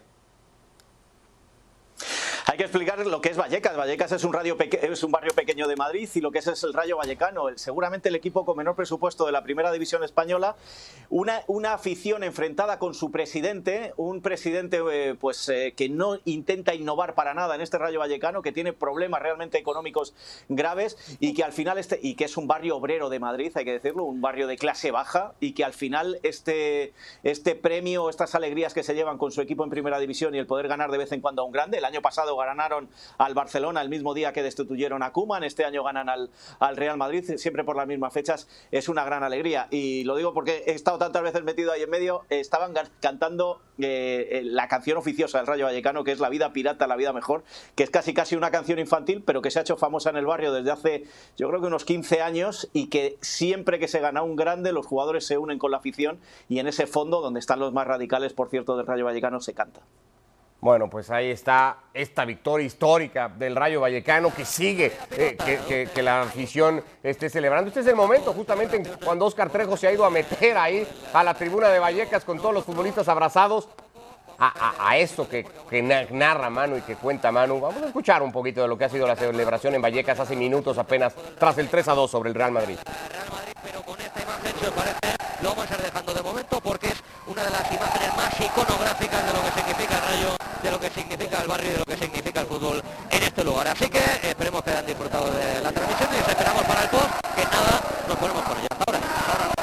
Hay 2.52 2.58
que 2.58 2.64
explicar 2.64 3.06
lo 3.06 3.20
que 3.20 3.30
es 3.30 3.38
Vallecas. 3.38 3.76
Vallecas 3.76 4.12
es 4.14 4.24
un, 4.24 4.32
barrio 4.32 4.56
pequeño 5.36 5.68
de 5.68 5.76
Madrid 5.76 6.10
y 6.16 6.22
lo 6.22 6.32
que 6.32 6.40
es, 6.40 6.48
es 6.48 6.64
el 6.64 6.74
Rayo 6.74 6.96
Vallecano. 6.96 7.46
seguramente 7.56 8.08
el 8.08 8.16
equipo 8.16 8.46
con 8.46 8.56
menor 8.56 8.76
presupuesto 8.76 9.26
de 9.26 9.34
la 9.34 9.44
primera 9.44 9.70
división 9.70 10.02
española. 10.04 10.56
Una, 11.10 11.42
una 11.48 11.74
afición 11.74 12.24
enfrentada 12.24 12.80
con 12.80 12.94
su 12.94 13.12
presidente, 13.12 13.94
un 13.98 14.22
presidente 14.22 14.80
eh, 14.92 15.16
pues, 15.20 15.50
eh, 15.50 15.74
que 15.76 15.90
no 15.90 16.20
intenta 16.24 16.74
innovar 16.74 17.16
para 17.16 17.34
nada 17.34 17.54
en 17.56 17.62
este 17.62 17.78
Rayo 17.78 18.00
Vallecano, 18.00 18.42
que 18.42 18.54
tiene 18.54 18.72
problemas 18.72 19.22
realmente 19.22 19.58
económicos 19.58 20.14
graves 20.48 20.98
y 21.20 21.34
que 21.34 21.44
al 21.44 21.52
final 21.52 21.78
este, 21.78 22.00
y 22.02 22.16
que 22.16 22.26
es 22.26 22.38
un 22.38 22.48
barrio 22.48 22.78
obrero 22.78 23.10
de 23.10 23.20
Madrid, 23.20 23.52
hay 23.56 23.66
que 23.66 23.74
decirlo, 23.74 24.06
un 24.06 24.22
barrio 24.22 24.48
de 24.48 24.58
clase 24.58 24.92
baja 24.92 25.34
y 25.42 25.52
que 25.52 25.66
al 25.66 25.74
final 25.74 26.20
este, 26.24 26.94
este 27.24 27.56
premio, 27.56 28.10
estas 28.10 28.36
alegrías 28.36 28.74
que 28.74 28.84
se 28.84 28.96
llevan 28.96 29.18
con 29.18 29.34
su 29.34 29.42
equipo 29.42 29.66
en 29.66 29.70
primera 29.70 30.00
división 30.00 30.34
y 30.34 30.38
el 30.38 30.48
poder 30.48 30.70
ganar 30.70 30.92
de 30.92 30.98
vez 30.98 31.12
en 31.12 31.20
cuando 31.20 31.42
a 31.42 31.46
un 31.46 31.52
grande, 31.52 31.80
el 31.80 31.86
año 31.86 32.02
pasado 32.02 32.37
ganaron 32.38 32.89
al 33.18 33.34
Barcelona 33.34 33.81
el 33.81 33.89
mismo 33.89 34.13
día 34.13 34.34
que 34.34 34.44
destituyeron 34.44 35.04
a 35.04 35.12
Kuman, 35.12 35.44
este 35.44 35.66
año 35.66 35.84
ganan 35.84 36.10
al, 36.10 36.30
al 36.60 36.78
Real 36.78 36.98
Madrid, 36.98 37.24
siempre 37.38 37.63
por 37.63 37.75
las 37.75 37.88
mismas 37.88 38.13
fechas, 38.13 38.48
es 38.72 38.89
una 38.89 39.04
gran 39.04 39.24
alegría. 39.24 39.68
Y 39.72 40.04
lo 40.04 40.16
digo 40.16 40.34
porque 40.34 40.63
he 40.68 40.72
estado 40.72 40.98
tantas 40.98 41.24
veces 41.24 41.44
metido 41.44 41.72
ahí 41.72 41.84
en 41.84 41.89
medio, 41.89 42.25
estaban 42.30 42.74
cantando 43.00 43.62
eh, 43.80 44.28
eh, 44.31 44.42
la 44.44 44.68
canción 44.68 44.98
oficiosa 44.98 45.38
del 45.38 45.48
Rayo 45.48 45.66
Vallecano, 45.66 46.04
que 46.04 46.12
es 46.12 46.19
La 46.19 46.30
vida 46.30 46.51
pirata, 46.51 46.88
la 46.88 46.95
vida 46.95 47.13
mejor, 47.13 47.44
que 47.75 47.84
es 47.84 47.89
casi 47.89 48.13
casi 48.13 48.36
una 48.36 48.50
canción 48.50 48.80
infantil, 48.80 49.24
pero 49.25 49.42
que 49.42 49.51
se 49.51 49.60
ha 49.60 49.62
hecho 49.62 49.78
famosa 49.78 50.10
en 50.10 50.18
el 50.18 50.25
barrio 50.25 50.51
desde 50.51 50.72
hace, 50.72 51.04
yo 51.38 51.48
creo 51.48 51.62
que 51.62 51.68
unos 51.68 51.86
15 51.86 52.22
años, 52.22 52.69
y 52.74 52.88
que 52.88 53.18
siempre 53.22 53.80
que 53.80 53.88
se 53.88 54.00
gana 54.00 54.24
un 54.24 54.36
grande, 54.36 54.72
los 54.72 54.86
jugadores 54.86 55.25
se 55.25 55.38
unen 55.38 55.60
con 55.60 55.72
la 55.72 55.78
afición, 55.78 56.19
y 56.50 56.60
en 56.60 56.68
ese 56.68 56.88
fondo, 56.88 57.22
donde 57.22 57.39
están 57.39 57.60
los 57.60 57.74
más 57.74 57.88
radicales, 57.88 58.34
por 58.34 58.50
cierto, 58.50 58.78
del 58.78 58.88
Rayo 58.88 59.06
Vallecano, 59.06 59.39
se 59.42 59.54
canta. 59.54 59.81
Bueno, 60.59 60.89
pues 60.89 61.12
ahí 61.12 61.30
está 61.30 61.77
esta 61.94 62.25
victoria 62.25 62.65
histórica 62.65 63.30
del 63.30 63.56
Rayo 63.56 63.81
Vallecano 63.81 64.33
que 64.33 64.43
sigue, 64.43 64.91
eh, 65.12 65.38
que, 65.93 66.01
la 66.01 66.22
afición 66.22 66.84
esté 67.03 67.29
celebrando. 67.29 67.67
Este 67.67 67.82
es 67.82 67.88
el 67.88 67.96
momento, 67.96 68.34
justamente 68.34 68.82
cuando 69.05 69.25
Oscar 69.25 69.51
Trejo 69.51 69.77
se 69.77 69.88
ha 69.88 69.91
ido 69.91 70.03
a 70.03 70.10
meter 70.10 70.58
ahí 70.58 70.88
a 71.13 71.24
la 71.24 71.36
tribuna 71.36 71.70
de 71.70 71.77
Vallecas 71.77 72.25
con 72.25 72.39
todos 72.39 72.55
los 72.55 72.63
futbolistas 72.63 73.08
abrazados. 73.08 73.70
A, 74.39 74.96
eso 74.98 75.27
que, 75.27 75.46
narra 76.12 76.51
Manu 76.51 76.77
y 76.77 76.82
que 76.82 76.96
cuenta 76.96 77.32
Manu. 77.32 77.60
Vamos 77.60 77.82
a 77.82 77.88
escuchar 77.88 78.22
un 78.22 78.32
poquito 78.32 78.62
de 78.62 78.67
lo 78.67 78.77
que 78.77 78.86
ha 78.86 78.89
sido 78.89 79.08
la 79.08 79.15
celebración 79.15 79.74
en 79.74 79.82
Vallecas 79.82 80.20
hace 80.20 80.36
minutos 80.36 80.77
apenas 80.77 81.15
tras 81.39 81.58
el 81.58 81.70
3 81.70 81.88
a 81.88 81.93
2 81.96 82.12
sobre 82.12 82.29
el 82.29 82.36
Real 82.36 82.51
Madrid. 82.51 82.77
Real 82.86 83.29
Madrid 83.32 83.53
pero 83.63 83.82
con 83.82 84.00
esta 84.00 84.22
imagen, 84.22 84.53
si 84.60 84.65
os 84.65 84.72
parece, 84.74 85.15
lo 85.41 85.50
vamos 85.50 85.72
a 85.72 85.74
ir 85.74 85.82
dejando 85.82 86.13
de 86.13 86.22
momento 86.22 86.62
porque 86.62 86.88
es 86.88 87.03
una 87.25 87.43
de 87.43 87.50
las 87.50 87.72
imágenes 87.72 88.15
más 88.15 88.39
iconográficas 88.39 89.25
de 89.25 89.34
lo 89.34 89.43
que 89.43 89.51
significa 89.60 90.01
Rayo 90.01 90.37
de 90.64 90.72
lo 90.72 90.80
que 90.80 90.90
significa 90.90 91.42
el 91.42 91.48
barrio 91.48 91.70
y 91.70 91.74
de 91.74 91.80
lo 91.80 91.86
que 91.86 91.98
significa 91.98 92.42
el 92.42 92.48
fútbol 92.48 92.82
en 93.10 93.24
este 93.24 93.44
lugar. 93.44 93.68
Así 93.68 93.90
que 93.90 94.02
esperemos 94.24 94.64
que 94.64 94.72
hayan 94.72 94.86
disfrutado 94.86 95.32
de 95.32 95.62
la 95.62 95.72
transmisión 95.72 96.10
y 96.14 96.22
os 96.22 96.28
esperamos 96.30 96.64
para 96.64 96.84
el 96.84 96.90
post, 96.90 97.10
que 97.36 97.44
nada, 97.44 97.82
nos 98.08 98.18
ponemos 98.18 98.44
con 98.44 98.58
ella. 98.58 98.68
Ahora, 98.86 99.00
ahora. 99.28 99.58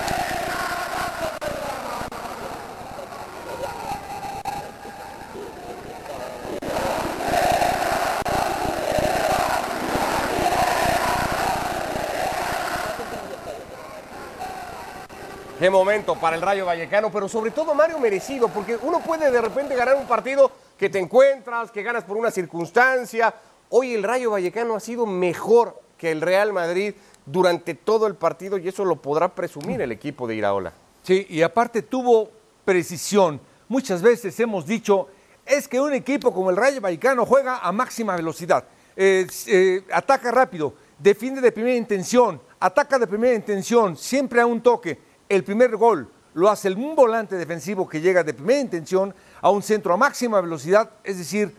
Qué 15.64 15.70
momento 15.70 16.14
para 16.16 16.36
el 16.36 16.42
Rayo 16.42 16.66
Vallecano, 16.66 17.10
pero 17.10 17.26
sobre 17.26 17.50
todo 17.50 17.74
Mario 17.74 17.98
merecido, 17.98 18.48
porque 18.48 18.76
uno 18.82 19.00
puede 19.00 19.30
de 19.30 19.40
repente 19.40 19.74
ganar 19.74 19.96
un 19.96 20.06
partido 20.06 20.52
que 20.76 20.90
te 20.90 20.98
encuentras, 20.98 21.70
que 21.70 21.82
ganas 21.82 22.04
por 22.04 22.18
una 22.18 22.30
circunstancia. 22.30 23.34
Hoy 23.70 23.94
el 23.94 24.02
Rayo 24.02 24.32
Vallecano 24.32 24.74
ha 24.74 24.80
sido 24.80 25.06
mejor 25.06 25.80
que 25.96 26.10
el 26.10 26.20
Real 26.20 26.52
Madrid 26.52 26.92
durante 27.24 27.72
todo 27.72 28.06
el 28.06 28.14
partido 28.14 28.58
y 28.58 28.68
eso 28.68 28.84
lo 28.84 28.96
podrá 28.96 29.34
presumir 29.34 29.80
el 29.80 29.90
equipo 29.90 30.28
de 30.28 30.34
Iraola. 30.34 30.74
Sí, 31.02 31.26
y 31.30 31.40
aparte 31.40 31.80
tuvo 31.80 32.28
precisión. 32.66 33.40
Muchas 33.66 34.02
veces 34.02 34.38
hemos 34.40 34.66
dicho, 34.66 35.08
es 35.46 35.66
que 35.66 35.80
un 35.80 35.94
equipo 35.94 36.34
como 36.34 36.50
el 36.50 36.58
Rayo 36.58 36.82
Vallecano 36.82 37.24
juega 37.24 37.60
a 37.60 37.72
máxima 37.72 38.14
velocidad, 38.14 38.64
eh, 38.96 39.82
ataca 39.90 40.30
rápido, 40.30 40.74
defiende 40.98 41.40
de 41.40 41.52
primera 41.52 41.74
intención, 41.74 42.38
ataca 42.60 42.98
de 42.98 43.06
primera 43.06 43.34
intención, 43.34 43.96
siempre 43.96 44.42
a 44.42 44.46
un 44.46 44.60
toque. 44.60 45.13
El 45.28 45.44
primer 45.44 45.76
gol 45.76 46.08
lo 46.34 46.50
hace 46.50 46.70
un 46.72 46.94
volante 46.94 47.36
defensivo 47.36 47.88
que 47.88 48.00
llega 48.00 48.22
de 48.22 48.34
primera 48.34 48.60
intención 48.60 49.14
a 49.40 49.50
un 49.50 49.62
centro 49.62 49.94
a 49.94 49.96
máxima 49.96 50.40
velocidad, 50.40 50.90
es 51.04 51.18
decir, 51.18 51.54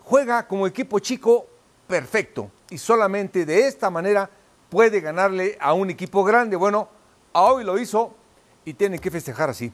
juega 0.00 0.46
como 0.46 0.66
equipo 0.66 0.98
chico 0.98 1.46
perfecto 1.86 2.50
y 2.70 2.78
solamente 2.78 3.44
de 3.44 3.66
esta 3.66 3.90
manera 3.90 4.30
puede 4.70 5.00
ganarle 5.00 5.58
a 5.60 5.74
un 5.74 5.90
equipo 5.90 6.24
grande. 6.24 6.56
Bueno, 6.56 6.88
a 7.32 7.42
hoy 7.42 7.64
lo 7.64 7.78
hizo 7.78 8.14
y 8.64 8.74
tiene 8.74 8.98
que 8.98 9.10
festejar 9.10 9.50
así. 9.50 9.72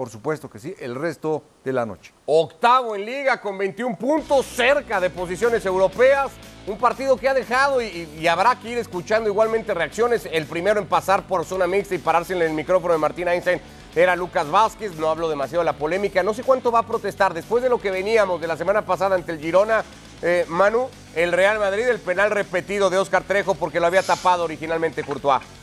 Por 0.00 0.08
supuesto 0.08 0.48
que 0.48 0.58
sí, 0.58 0.74
el 0.80 0.94
resto 0.94 1.42
de 1.62 1.74
la 1.74 1.84
noche. 1.84 2.14
Octavo 2.24 2.96
en 2.96 3.04
liga 3.04 3.38
con 3.38 3.58
21 3.58 3.98
puntos, 3.98 4.46
cerca 4.46 4.98
de 4.98 5.10
posiciones 5.10 5.66
europeas. 5.66 6.30
Un 6.66 6.78
partido 6.78 7.18
que 7.18 7.28
ha 7.28 7.34
dejado 7.34 7.82
y, 7.82 8.26
habrá 8.26 8.58
que 8.58 8.70
ir 8.70 8.78
escuchando 8.78 9.28
igualmente 9.28 9.74
reacciones. 9.74 10.26
El 10.32 10.46
primero 10.46 10.80
en 10.80 10.86
pasar 10.86 11.24
por 11.24 11.44
zona 11.44 11.66
mixta 11.66 11.94
y 11.94 11.98
pararse 11.98 12.32
en 12.32 12.40
el 12.40 12.52
micrófono 12.52 12.94
de 12.94 12.98
Martín 12.98 13.28
Einstein 13.28 13.60
era 13.94 14.16
Lucas 14.16 14.50
Vázquez. 14.50 14.96
No 14.96 15.10
hablo 15.10 15.28
demasiado 15.28 15.60
de 15.60 15.66
la 15.66 15.76
polémica. 15.76 16.22
No 16.22 16.32
sé 16.32 16.44
cuánto 16.44 16.72
va 16.72 16.78
a 16.78 16.86
protestar. 16.86 17.34
Después 17.34 17.62
de 17.62 17.68
lo 17.68 17.78
que 17.78 17.90
veníamos 17.90 18.40
de 18.40 18.46
la 18.46 18.56
semana 18.56 18.86
pasada 18.86 19.16
ante 19.16 19.32
el 19.32 19.38
Girona, 19.38 19.84
eh, 20.22 20.46
Manu, 20.48 20.88
el 21.14 21.30
Real 21.30 21.58
Madrid, 21.58 21.86
el 21.86 21.98
penal 21.98 22.30
repetido 22.30 22.88
de 22.88 22.96
Oscar 22.96 23.24
Trejo 23.24 23.54
porque 23.54 23.80
lo 23.80 23.86
había 23.86 24.02
tapado 24.02 24.44
originalmente 24.44 25.04
Courtois. 25.04 25.59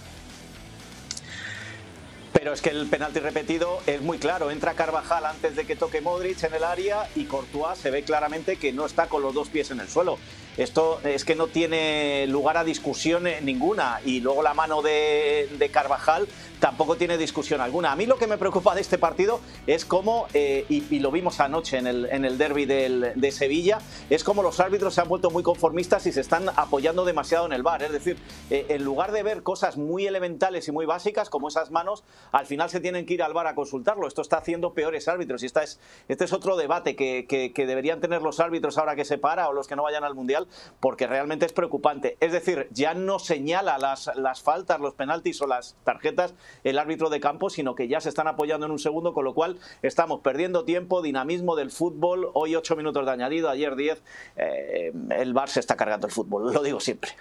Pero 2.40 2.54
es 2.54 2.62
que 2.62 2.70
el 2.70 2.86
penalti 2.86 3.20
repetido 3.20 3.82
es 3.88 4.00
muy 4.00 4.20
claro. 4.20 4.52
Entra 4.52 4.76
Carvajal 4.76 5.26
antes 5.26 5.56
de 5.56 5.66
que 5.66 5.76
toque 5.76 6.02
Modric 6.02 6.44
en 6.44 6.54
el 6.54 6.64
área 6.64 7.10
y 7.16 7.26
Courtois 7.26 7.80
se 7.80 7.90
ve 7.90 8.04
claramente 8.04 8.58
que 8.58 8.72
no 8.72 8.86
está 8.86 9.08
con 9.08 9.24
los 9.24 9.34
dos 9.34 9.50
pies 9.50 9.72
en 9.72 9.80
el 9.80 9.90
suelo. 9.90 10.20
Esto 10.56 11.02
es 11.04 11.26
que 11.26 11.34
no 11.34 11.48
tiene 11.48 12.28
lugar 12.28 12.58
a 12.58 12.64
discusión 12.64 13.24
ninguna. 13.42 14.02
Y 14.06 14.20
luego 14.20 14.44
la 14.44 14.54
mano 14.54 14.84
de 14.84 15.70
Carvajal 15.74 16.28
tampoco 16.60 16.96
tiene 16.96 17.18
discusión 17.18 17.62
alguna. 17.62 17.92
A 17.92 17.96
mí 17.96 18.06
lo 18.06 18.18
que 18.18 18.28
me 18.28 18.38
preocupa 18.38 18.76
de 18.76 18.82
este 18.82 18.98
partido 18.98 19.40
es 19.66 19.86
cómo, 19.86 20.28
eh, 20.34 20.66
y, 20.70 21.00
lo 21.00 21.12
vimos 21.12 21.40
anoche 21.40 21.78
en 21.78 21.88
el, 21.88 22.06
en 22.12 22.26
el 22.26 22.38
derby 22.38 22.66
de 22.66 23.32
Sevilla, 23.32 23.80
es 24.10 24.24
como 24.24 24.42
los 24.42 24.60
árbitros 24.60 24.94
se 24.94 25.02
han 25.02 25.08
vuelto 25.08 25.30
muy 25.30 25.44
conformistas 25.44 26.06
y 26.08 26.12
se 26.12 26.22
están 26.22 26.50
apoyando 26.56 27.06
demasiado 27.06 27.46
en 27.46 27.54
el 27.54 27.64
bar. 27.64 27.84
Es 27.84 27.92
decir, 27.92 28.18
eh, 28.50 28.66
en 28.70 28.84
lugar 28.84 29.12
de 29.12 29.24
ver 29.24 29.44
cosas 29.44 29.78
muy 29.78 30.08
elementales 30.08 30.68
y 30.68 30.72
muy 30.72 30.86
básicas 30.86 31.30
como 31.30 31.48
esas 31.48 31.72
manos, 31.72 32.04
al 32.32 32.46
final 32.46 32.70
se 32.70 32.80
tienen 32.80 33.06
que 33.06 33.14
ir 33.14 33.24
al 33.24 33.34
bar 33.34 33.48
a 33.48 33.56
consultarlo. 33.56 34.08
Esto 34.08 34.22
está 34.22 34.38
haciendo 34.38 34.74
peores 34.74 35.08
árbitros 35.08 35.44
y 35.44 35.46
esta 35.46 35.64
es, 35.64 35.80
este 36.08 36.26
es 36.26 36.34
otro 36.34 36.58
debate 36.58 36.96
que, 36.96 37.26
que, 37.28 37.54
que 37.54 37.66
deberían 37.66 38.02
tener 38.02 38.22
los 38.22 38.40
árbitros 38.40 38.78
ahora 38.78 38.96
que 38.96 39.06
se 39.06 39.18
para 39.18 39.50
o 39.50 39.54
los 39.54 39.68
que 39.68 39.76
no 39.76 39.84
vayan 39.84 40.04
al 40.04 40.16
Mundial, 40.16 40.48
porque 40.80 41.06
realmente 41.06 41.46
es 41.46 41.54
preocupante. 41.54 42.18
Es 42.20 42.32
decir, 42.32 42.68
ya 42.72 42.94
no 42.94 43.20
señala 43.20 43.78
las, 43.78 44.12
las 44.16 44.42
faltas, 44.42 44.80
los 44.80 44.96
penaltis 44.96 45.42
o 45.42 45.48
las 45.48 45.76
tarjetas 45.84 46.34
el 46.64 46.80
árbitro 46.80 47.10
de 47.10 47.20
campo, 47.20 47.50
sino 47.50 47.76
que 47.76 47.88
ya 47.88 48.02
se 48.02 48.10
están 48.10 48.28
apoyando 48.28 48.66
en 48.66 48.72
un 48.72 48.80
segundo, 48.80 49.14
con 49.14 49.26
lo 49.26 49.34
cual 49.34 49.58
estamos 49.82 50.22
perdiendo 50.22 50.66
tiempo, 50.66 51.02
dinamismo 51.02 51.56
del 51.56 51.72
fútbol. 51.72 52.30
Hoy 52.34 52.56
ocho 52.56 52.76
minutos 52.76 53.06
de 53.06 53.12
añadido, 53.12 53.50
ayer 53.50 53.76
diez. 53.76 54.02
Eh, 54.36 54.92
el 55.12 55.34
VAR 55.34 55.50
se 55.50 55.60
está 55.60 55.76
cargando 55.76 56.08
el 56.08 56.14
fútbol, 56.14 56.54
lo 56.54 56.64
digo 56.64 56.80
siempre. 56.80 57.12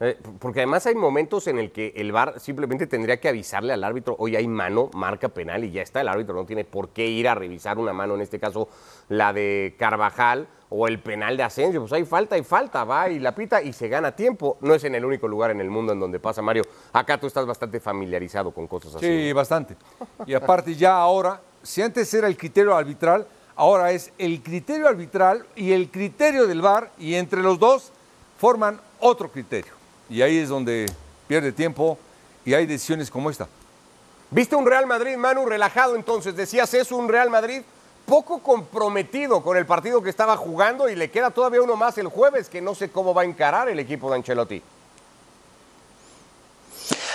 Eh, 0.00 0.16
porque 0.38 0.60
además 0.60 0.86
hay 0.86 0.94
momentos 0.94 1.48
en 1.48 1.58
el 1.58 1.72
que 1.72 1.92
el 1.96 2.12
VAR 2.12 2.38
simplemente 2.38 2.86
tendría 2.86 3.18
que 3.18 3.28
avisarle 3.28 3.72
al 3.72 3.82
árbitro, 3.82 4.14
hoy 4.18 4.36
hay 4.36 4.46
mano, 4.46 4.90
marca 4.94 5.28
penal 5.28 5.64
y 5.64 5.72
ya 5.72 5.82
está, 5.82 6.00
el 6.02 6.08
árbitro 6.08 6.34
no 6.34 6.46
tiene 6.46 6.64
por 6.64 6.90
qué 6.90 7.06
ir 7.06 7.26
a 7.26 7.34
revisar 7.34 7.78
una 7.78 7.92
mano, 7.92 8.14
en 8.14 8.20
este 8.20 8.38
caso 8.38 8.68
la 9.08 9.32
de 9.32 9.74
Carvajal 9.76 10.46
o 10.70 10.86
el 10.86 11.00
penal 11.00 11.36
de 11.36 11.42
Asensio, 11.42 11.80
pues 11.80 11.92
hay 11.92 12.04
falta 12.04 12.36
y 12.38 12.44
falta, 12.44 12.84
va 12.84 13.08
y 13.08 13.18
la 13.18 13.34
pita 13.34 13.60
y 13.62 13.72
se 13.72 13.88
gana 13.88 14.12
tiempo. 14.12 14.58
No 14.60 14.74
es 14.74 14.84
en 14.84 14.94
el 14.94 15.04
único 15.04 15.26
lugar 15.26 15.50
en 15.50 15.60
el 15.60 15.70
mundo 15.70 15.92
en 15.92 16.00
donde 16.00 16.20
pasa, 16.20 16.42
Mario. 16.42 16.62
Acá 16.92 17.18
tú 17.18 17.26
estás 17.26 17.46
bastante 17.46 17.80
familiarizado 17.80 18.50
con 18.50 18.66
cosas 18.66 18.94
así. 18.94 19.06
Sí, 19.06 19.32
bastante. 19.32 19.76
Y 20.26 20.34
aparte 20.34 20.74
ya 20.74 20.96
ahora, 20.96 21.40
si 21.62 21.80
antes 21.80 22.12
era 22.12 22.28
el 22.28 22.36
criterio 22.36 22.76
arbitral, 22.76 23.26
ahora 23.56 23.92
es 23.92 24.12
el 24.18 24.42
criterio 24.42 24.86
arbitral 24.88 25.46
y 25.56 25.72
el 25.72 25.90
criterio 25.90 26.46
del 26.46 26.60
VAR 26.60 26.90
y 26.98 27.14
entre 27.14 27.42
los 27.42 27.58
dos 27.58 27.90
forman 28.36 28.78
otro 29.00 29.30
criterio. 29.30 29.77
Y 30.10 30.22
ahí 30.22 30.38
es 30.38 30.48
donde 30.48 30.86
pierde 31.26 31.52
tiempo 31.52 31.98
y 32.44 32.54
hay 32.54 32.66
decisiones 32.66 33.10
como 33.10 33.30
esta. 33.30 33.48
¿Viste 34.30 34.56
un 34.56 34.66
Real 34.66 34.86
Madrid, 34.86 35.16
Manu, 35.16 35.46
relajado 35.46 35.96
entonces? 35.96 36.36
Decías, 36.36 36.72
es 36.74 36.92
un 36.92 37.08
Real 37.08 37.30
Madrid 37.30 37.62
poco 38.06 38.38
comprometido 38.38 39.42
con 39.42 39.56
el 39.56 39.66
partido 39.66 40.02
que 40.02 40.10
estaba 40.10 40.36
jugando 40.36 40.88
y 40.88 40.96
le 40.96 41.10
queda 41.10 41.30
todavía 41.30 41.60
uno 41.60 41.76
más 41.76 41.98
el 41.98 42.08
jueves 42.08 42.48
que 42.48 42.62
no 42.62 42.74
sé 42.74 42.90
cómo 42.90 43.12
va 43.12 43.22
a 43.22 43.26
encarar 43.26 43.68
el 43.68 43.78
equipo 43.78 44.10
de 44.10 44.16
Ancelotti. 44.16 44.62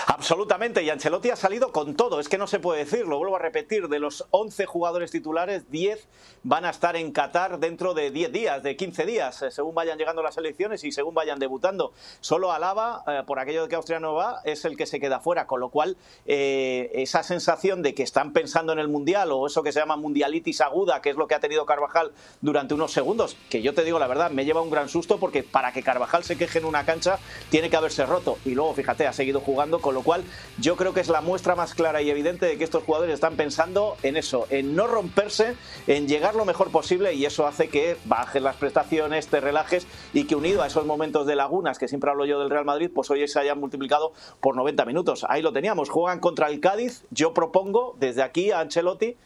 Absolutamente, 0.08 0.84
y 0.84 0.90
Ancelotti 0.90 1.30
ha 1.30 1.36
salido 1.36 1.72
con 1.72 1.96
todo, 1.96 2.20
es 2.20 2.28
que 2.28 2.38
no 2.38 2.48
se 2.48 2.60
puede 2.60 2.84
decir, 2.84 3.08
lo 3.08 3.18
vuelvo 3.18 3.38
a 3.38 3.40
repetir, 3.40 3.88
de 3.88 4.00
los 4.00 4.26
11 4.32 4.66
jugadores 4.66 5.12
titulares, 5.12 5.70
10 5.72 6.08
van 6.44 6.66
a 6.66 6.72
estar 6.72 6.98
en 6.98 7.12
Qatar 7.12 7.60
dentro 7.60 7.94
de 7.94 8.12
10 8.12 8.32
días, 8.32 8.64
de 8.64 8.76
15 8.76 9.06
días, 9.06 9.42
eh, 9.42 9.52
según 9.52 9.74
vayan 9.76 9.98
llegando 9.98 10.22
las 10.22 10.38
elecciones 10.38 10.84
y 10.84 10.92
según 10.92 11.14
vayan 11.14 11.40
debutando. 11.40 11.94
Solo 12.20 12.52
Alaba, 12.52 13.04
eh, 13.08 13.24
por 13.26 13.40
aquello 13.40 13.64
de 13.64 13.70
que 13.70 13.76
Austria 13.76 14.00
no 14.00 14.14
va, 14.14 14.42
es 14.44 14.66
el 14.66 14.76
que 14.76 14.86
se 14.86 15.00
queda 15.00 15.22
fuera, 15.22 15.48
con 15.48 15.62
lo 15.62 15.70
cual 15.70 15.96
eh, 16.26 16.92
esa 16.96 17.24
sensación 17.24 17.82
de 17.82 17.94
que 17.94 18.04
están 18.04 18.34
pensando 18.34 18.74
en 18.74 18.80
el 18.80 18.90
Mundial 18.90 19.32
o 19.32 19.48
eso 19.48 19.64
que 19.64 19.72
se 19.72 19.80
llama 19.80 19.96
mundialitis 19.96 20.60
aguda, 20.60 21.02
que 21.02 21.12
es 21.12 21.16
lo 21.16 21.28
que 21.28 21.36
ha 21.36 21.40
tenido 21.40 21.66
Carvajal 21.66 22.12
durante 22.42 22.74
unos 22.74 22.92
segundos, 22.92 23.38
que 23.50 23.62
yo 23.62 23.74
te 23.74 23.84
digo 23.84 24.00
la 24.00 24.08
verdad, 24.08 24.32
me 24.32 24.44
lleva 24.44 24.62
un 24.62 24.70
gran 24.70 24.90
susto 24.90 25.18
porque 25.18 25.44
para 25.44 25.72
que 25.72 25.82
Carvajal 25.82 26.24
se 26.26 26.38
queje 26.38 26.60
en 26.60 26.66
una 26.66 26.86
cancha 26.86 27.20
tiene 27.50 27.70
que 27.70 27.78
haberse 27.78 28.06
roto 28.06 28.38
y 28.44 28.52
luego, 28.52 28.74
fíjate, 28.74 29.08
ha 29.08 29.14
seguido 29.14 29.40
jugando 29.40 29.80
con 29.80 29.93
lo 29.94 30.02
cual 30.02 30.24
yo 30.58 30.76
creo 30.76 30.94
que 30.94 31.00
es 31.00 31.10
la 31.10 31.22
muestra 31.22 31.56
más 31.56 31.74
clara 31.74 32.02
y 32.02 32.10
evidente 32.10 32.46
de 32.46 32.58
que 32.58 32.64
estos 32.64 32.84
jugadores 32.84 33.14
están 33.14 33.36
pensando 33.36 33.96
en 34.04 34.18
eso, 34.18 34.48
en 34.50 34.76
no 34.76 34.88
romperse, 34.88 35.56
en 35.88 36.08
llegar 36.08 36.36
lo 36.36 36.46
mejor 36.46 36.72
posible 36.72 37.14
y 37.14 37.26
eso 37.26 37.48
hace 37.48 37.70
que 37.70 37.98
bajes 38.06 38.42
las 38.42 38.56
prestaciones, 38.56 39.28
te 39.28 39.40
relajes 39.40 39.88
y 40.14 40.26
que 40.26 40.36
unido 40.36 40.62
a 40.62 40.68
esos 40.68 40.86
momentos 40.86 41.26
de 41.26 41.36
lagunas 41.36 41.78
que 41.78 41.88
siempre 41.88 42.10
hablo 42.10 42.26
yo 42.26 42.40
del 42.40 42.50
Real 42.50 42.66
Madrid, 42.66 42.92
pues 42.94 43.10
hoy 43.10 43.28
se 43.28 43.40
hayan 43.40 43.60
multiplicado 43.60 44.14
por 44.42 44.56
90 44.56 44.86
minutos. 44.86 45.26
Ahí 45.30 45.42
lo 45.42 45.54
teníamos, 45.54 45.90
juegan 45.90 46.20
contra 46.20 46.48
el 46.48 46.60
Cádiz, 46.60 47.04
yo 47.12 47.34
propongo 47.34 47.96
desde 48.00 48.22
aquí 48.22 48.52
a 48.52 48.60
Ancelotti 48.60 49.18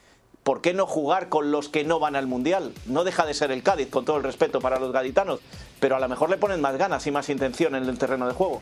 ¿por 0.48 0.62
qué 0.62 0.74
no 0.74 0.86
jugar 0.88 1.28
con 1.28 1.52
los 1.52 1.68
que 1.68 1.84
no 1.84 2.00
van 2.00 2.16
al 2.16 2.26
Mundial? 2.26 2.74
No 2.86 3.04
deja 3.04 3.26
de 3.26 3.34
ser 3.34 3.52
el 3.52 3.64
Cádiz, 3.64 3.90
con 3.90 4.06
todo 4.06 4.16
el 4.16 4.24
respeto 4.24 4.62
para 4.62 4.80
los 4.80 4.94
gaditanos, 4.94 5.42
pero 5.82 5.98
a 5.98 6.00
lo 6.00 6.08
mejor 6.08 6.30
le 6.30 6.38
ponen 6.38 6.62
más 6.62 6.78
ganas 6.78 7.06
y 7.06 7.12
más 7.12 7.28
intención 7.28 7.76
en 7.76 7.84
el 7.84 7.98
terreno 7.98 8.28
de 8.28 8.34
juego. 8.34 8.62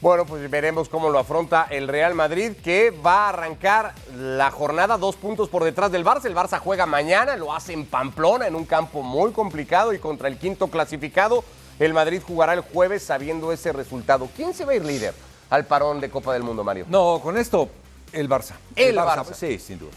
Bueno, 0.00 0.24
pues 0.24 0.50
veremos 0.50 0.88
cómo 0.88 1.10
lo 1.10 1.18
afronta 1.18 1.66
el 1.68 1.86
Real 1.86 2.14
Madrid, 2.14 2.52
que 2.64 2.90
va 2.90 3.26
a 3.26 3.28
arrancar 3.28 3.92
la 4.16 4.50
jornada 4.50 4.96
dos 4.96 5.14
puntos 5.16 5.50
por 5.50 5.62
detrás 5.62 5.92
del 5.92 6.06
Barça. 6.06 6.24
El 6.24 6.34
Barça 6.34 6.58
juega 6.58 6.86
mañana, 6.86 7.36
lo 7.36 7.52
hace 7.52 7.74
en 7.74 7.84
Pamplona, 7.84 8.46
en 8.46 8.54
un 8.54 8.64
campo 8.64 9.02
muy 9.02 9.32
complicado 9.32 9.92
y 9.92 9.98
contra 9.98 10.28
el 10.28 10.38
quinto 10.38 10.68
clasificado. 10.68 11.44
El 11.78 11.92
Madrid 11.92 12.22
jugará 12.26 12.54
el 12.54 12.62
jueves 12.62 13.02
sabiendo 13.02 13.52
ese 13.52 13.72
resultado. 13.72 14.26
¿Quién 14.34 14.54
se 14.54 14.64
va 14.64 14.72
a 14.72 14.76
ir 14.76 14.86
líder 14.86 15.12
al 15.50 15.66
parón 15.66 16.00
de 16.00 16.08
Copa 16.08 16.32
del 16.32 16.44
Mundo, 16.44 16.64
Mario? 16.64 16.86
No, 16.88 17.20
con 17.22 17.36
esto, 17.36 17.68
el 18.12 18.26
Barça. 18.26 18.54
El, 18.76 18.96
Barça. 18.96 19.16
Barça. 19.16 19.34
Sí, 19.34 19.58
sin 19.58 19.80
duda. 19.80 19.92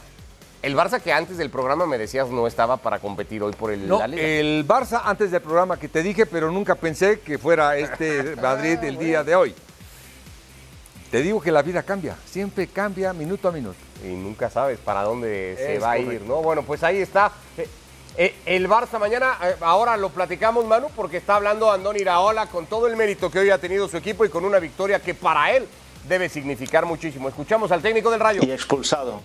El 0.62 0.76
Barça 0.76 1.02
que 1.02 1.14
antes 1.14 1.38
del 1.38 1.50
programa 1.50 1.86
me 1.86 1.98
decías 1.98 2.28
no 2.28 2.46
estaba 2.46 2.76
para 2.76 3.00
competir 3.00 3.42
hoy 3.42 3.54
por 3.54 3.72
el 3.72 3.88
no, 3.88 4.00
la 4.00 4.08
Liga. 4.08 4.22
El 4.22 4.68
Barça 4.68 5.02
antes 5.06 5.32
del 5.32 5.42
programa 5.42 5.80
que 5.80 5.88
te 5.88 6.04
dije, 6.04 6.26
pero 6.26 6.52
nunca 6.52 6.76
pensé 6.76 7.22
que 7.22 7.38
fuera 7.38 7.78
este 7.78 8.36
Madrid 8.42 8.80
el 8.84 8.98
día 8.98 9.24
de 9.24 9.36
hoy. 9.36 9.56
Te 11.14 11.22
digo 11.22 11.40
que 11.40 11.52
la 11.52 11.62
vida 11.62 11.84
cambia, 11.84 12.18
siempre 12.26 12.66
cambia 12.66 13.14
minuto 13.14 13.48
a 13.48 13.52
minuto. 13.52 13.78
Y 14.04 14.08
nunca 14.16 14.50
sabes 14.50 14.80
para 14.80 15.04
dónde 15.04 15.54
se 15.60 15.76
Es 15.76 15.84
va 15.84 15.92
a 15.92 16.00
ir. 16.00 16.24
¿no? 16.24 16.42
Bueno, 16.42 16.64
pues 16.64 16.82
ahí 16.82 16.98
está. 16.98 17.32
Eh, 17.56 17.70
eh, 18.18 18.36
el 18.48 18.68
Barça 18.68 18.98
mañana, 18.98 19.38
eh, 19.44 19.54
ahora 19.62 19.96
lo 19.96 20.10
platicamos, 20.10 20.66
Manu, 20.66 20.88
porque 20.96 21.18
está 21.18 21.36
hablando 21.36 21.72
Andón 21.72 21.98
Iraola 21.98 22.48
con 22.48 22.66
todo 22.66 22.88
el 22.88 22.96
mérito 22.96 23.30
que 23.30 23.38
hoy 23.38 23.52
ha 23.52 23.60
tenido 23.60 23.88
su 23.88 23.96
equipo 23.96 24.26
y 24.26 24.30
con 24.30 24.44
una 24.44 24.58
victoria 24.58 25.04
que 25.04 25.14
para 25.14 25.52
él 25.52 25.68
debe 26.10 26.30
significar 26.30 26.88
muchísimo. 26.88 27.30
Escuchamos 27.30 27.72
al 27.72 27.84
técnico 27.84 28.10
del 28.10 28.20
Rayo. 28.20 28.42
Y 28.44 28.50
expulsado. 28.50 29.22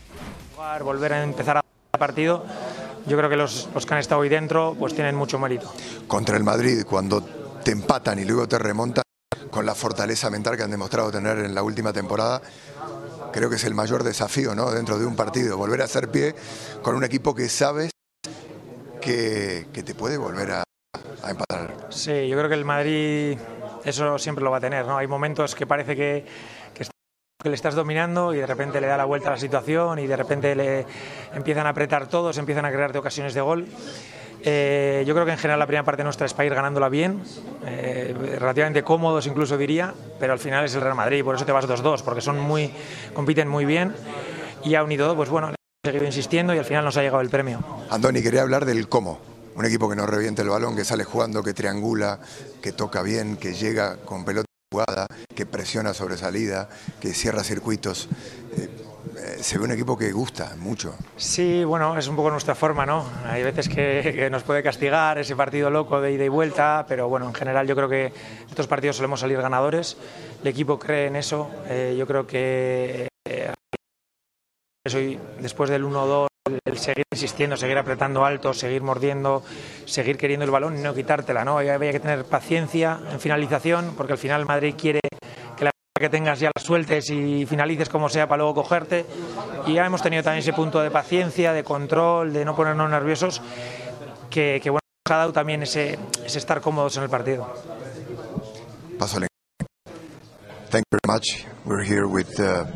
volver 0.83 1.15
a 1.15 1.23
empezar 1.23 1.57
a 1.57 1.63
partido. 1.99 2.45
Yo 3.07 3.17
creo 3.17 3.31
que 3.31 3.37
los, 3.37 3.67
los 3.73 3.87
que 3.87 3.95
han 3.95 4.01
estado 4.01 4.21
hoy 4.21 4.29
dentro 4.29 4.77
pues 4.79 4.95
tienen 4.95 5.15
mucho 5.15 5.39
mérito. 5.39 5.73
Contra 6.07 6.37
el 6.37 6.45
Madrid, 6.45 6.85
cuando 6.85 7.23
te 7.65 7.71
empatan 7.71 8.19
y 8.19 8.27
luego 8.27 8.47
te 8.47 8.59
remontan, 8.59 9.05
con 9.51 9.67
la 9.67 9.75
fortaleza 9.75 10.31
mental 10.31 10.57
que 10.57 10.63
han 10.63 10.71
demostrado 10.71 11.11
tener 11.11 11.39
en 11.39 11.55
la 11.55 11.63
última 11.63 11.93
temporada, 11.93 12.41
creo 13.33 13.51
que 13.51 13.57
es 13.57 13.65
el 13.65 13.75
mayor 13.75 14.05
desafío 14.05 14.55
¿no? 14.55 14.71
dentro 14.71 14.99
de 14.99 15.07
un 15.07 15.17
partido, 15.17 15.57
volver 15.57 15.83
a 15.83 15.85
hacer 15.85 16.11
pie 16.11 16.35
con 16.83 16.95
un 16.95 17.05
equipo 17.05 17.35
que 17.35 17.49
sabes 17.49 17.91
que, 19.01 19.67
te 19.73 19.95
puede 19.95 20.19
volver 20.19 20.51
a, 20.51 20.63
empatar. 21.29 21.89
Sí, 21.91 22.29
yo 22.29 22.37
creo 22.37 22.49
que 22.49 22.55
el 22.55 22.65
Madrid 22.65 23.39
eso 23.85 24.19
siempre 24.19 24.45
lo 24.45 24.51
va 24.51 24.59
a 24.59 24.61
tener. 24.61 24.87
¿no? 24.87 24.99
Hay 24.99 25.07
momentos 25.07 25.55
que 25.55 25.67
parece 25.67 25.97
que 25.97 26.25
le 27.45 27.55
estás 27.55 27.75
dominando 27.75 28.35
y 28.35 28.39
de 28.39 28.47
repente 28.47 28.81
le 28.81 28.89
da 28.89 28.97
la 28.97 29.05
vuelta 29.05 29.29
a 29.29 29.33
la 29.33 29.39
situación 29.39 29.99
y 30.01 30.07
de 30.07 30.17
repente 30.17 30.55
le 30.55 30.85
empiezan 31.33 31.67
a 31.67 31.71
apretar 31.71 32.09
todos, 32.09 32.37
empiezan 32.37 32.65
a 32.65 32.71
crearte 32.71 32.99
ocasiones 32.99 33.33
de 33.33 33.41
gol. 33.41 33.67
Eh, 34.43 35.05
yo 35.07 35.15
creo 35.15 35.27
que 35.27 35.33
en 35.33 35.39
general 35.39 35.59
la 35.59 35.67
primera 35.67 35.85
parte 35.85 36.05
nuestra 36.05 36.27
es 36.27 36.35
para 36.35 36.47
ir 36.47 36.55
ganándola 36.55 36.89
bien, 36.89 37.23
eh, 37.67 38.15
relativamente 38.39 38.83
cómodos 38.83 39.27
incluso 39.27 39.57
diría, 39.57 39.95
pero 40.21 40.33
al 40.33 40.39
final 40.39 40.65
es 40.65 40.75
el 40.75 40.81
Real 40.81 40.95
Madrid, 40.95 41.25
por 41.25 41.35
eso 41.35 41.45
te 41.45 41.53
vas 41.53 41.67
2-2, 41.67 42.03
porque 42.03 42.21
son 42.21 42.39
muy, 42.39 42.73
compiten 43.15 43.49
muy 43.49 43.65
bien 43.65 43.95
y 44.65 44.77
y 44.77 44.97
todo, 44.97 45.17
pues 45.17 45.29
bueno, 45.29 45.53
seguido 45.85 46.05
insistiendo 46.05 46.55
y 46.55 46.59
al 46.59 46.65
final 46.65 46.85
nos 46.85 46.97
ha 46.97 47.03
llegado 47.03 47.21
el 47.21 47.31
premio. 47.31 47.61
Andoni, 47.91 48.23
quería 48.23 48.43
hablar 48.43 48.65
del 48.65 48.89
cómo. 48.89 49.21
Un 49.55 49.65
equipo 49.65 49.89
que 49.89 49.97
no 49.97 50.07
reviente 50.07 50.43
el 50.43 50.49
balón, 50.49 50.77
que 50.77 50.85
sale 50.85 51.03
jugando, 51.03 51.43
que 51.43 51.53
triangula, 51.53 52.21
que 52.63 52.73
toca 52.73 53.03
bien, 53.03 53.37
que 53.37 53.55
llega 53.55 53.97
con 53.97 54.25
pelota 54.25 54.47
jugada, 54.71 55.07
que 55.35 55.47
presiona 55.47 55.95
sobre 55.95 56.17
salida, 56.17 56.69
que 57.01 57.13
cierra 57.15 57.43
circuitos. 57.43 58.09
Se 59.41 59.57
ve 59.59 59.65
un 59.65 59.73
equipo 59.73 59.97
que 59.97 60.11
gusta 60.11 60.55
mucho. 60.59 60.95
Sí, 61.17 61.65
bueno, 61.65 61.97
es 61.97 62.09
un 62.09 62.17
poco 62.17 62.31
nuestra 62.31 62.55
forma, 62.55 62.85
¿no? 62.85 63.05
Hay 63.27 63.43
veces 63.43 63.69
que, 63.69 64.13
que, 64.15 64.31
nos 64.31 64.43
puede 64.43 64.63
castigar 64.63 65.19
ese 65.19 65.37
partido 65.37 65.71
loco 65.71 66.01
de 66.01 66.13
ida 66.13 66.25
y 66.25 66.29
vuelta, 66.29 66.85
pero 66.89 67.09
bueno, 67.09 67.27
en 67.27 67.35
general 67.35 67.67
yo 67.67 67.77
creo 67.77 67.89
que 67.89 68.13
estos 68.49 68.67
partidos 68.67 68.97
solemos 68.97 69.21
salir 69.21 69.41
ganadores. 69.41 69.97
El 70.43 70.49
equipo 70.49 70.79
cree 70.79 71.07
en 71.07 71.17
eso. 71.17 71.51
Eh, 71.69 71.95
yo 71.97 72.07
creo 72.07 72.27
que 72.27 73.09
eh, 73.29 73.53
después 75.41 75.71
del 75.71 75.85
1-2 75.85 76.29
el 76.65 76.79
seguir 76.79 77.05
insistiendo, 77.13 77.57
seguir 77.57 77.79
apretando 77.79 78.25
alto, 78.25 78.55
seguir 78.55 78.83
mordiendo, 78.83 79.43
seguir 79.85 80.17
queriendo 80.17 80.45
el 80.45 80.51
balón 80.51 80.79
y 80.79 80.83
no 80.83 80.95
quitártela, 80.95 81.45
¿no? 81.45 81.59
Había 81.59 81.93
que 81.93 82.01
tener 82.01 82.25
paciencia 82.25 82.99
en 83.13 83.21
finalización, 83.21 83.95
porque 83.97 84.15
al 84.15 84.19
final 84.19 84.47
Madrid 84.47 84.75
quiere 84.79 85.01
que 85.99 86.09
tengas 86.09 86.41
ya 86.41 86.51
la 86.55 86.63
sueltes 86.63 87.11
y 87.11 87.47
finalices 87.47 87.89
como 87.89 88.09
sea 88.09 88.27
para 88.27 88.39
luego 88.39 88.55
cogerte. 88.63 89.05
Y 89.67 89.75
ya 89.75 89.87
hemos 89.87 90.03
tenido 90.03 90.23
también 90.23 90.41
ese 90.41 90.53
punto 90.53 90.81
de 90.81 90.91
paciencia, 90.91 91.53
de 91.53 91.65
control, 91.65 92.33
de 92.33 92.45
no 92.45 92.55
ponernos 92.57 92.91
nerviosos, 92.91 93.43
que, 94.31 94.61
que 94.63 94.71
bueno, 94.71 94.81
nos 95.07 95.15
ha 95.15 95.19
dado 95.19 95.33
también 95.33 95.63
ese, 95.63 95.99
ese 96.25 96.39
estar 96.39 96.61
cómodos 96.61 96.97
en 96.97 97.05
el 97.05 97.11
partido. 97.11 97.53
Paso 98.99 99.21
Thank 100.71 100.85
you 100.91 100.99
very 101.03 101.07
much. 101.07 101.47
We're 101.65 101.83
here 101.83 102.07
with 102.07 102.39
uh, 102.41 102.67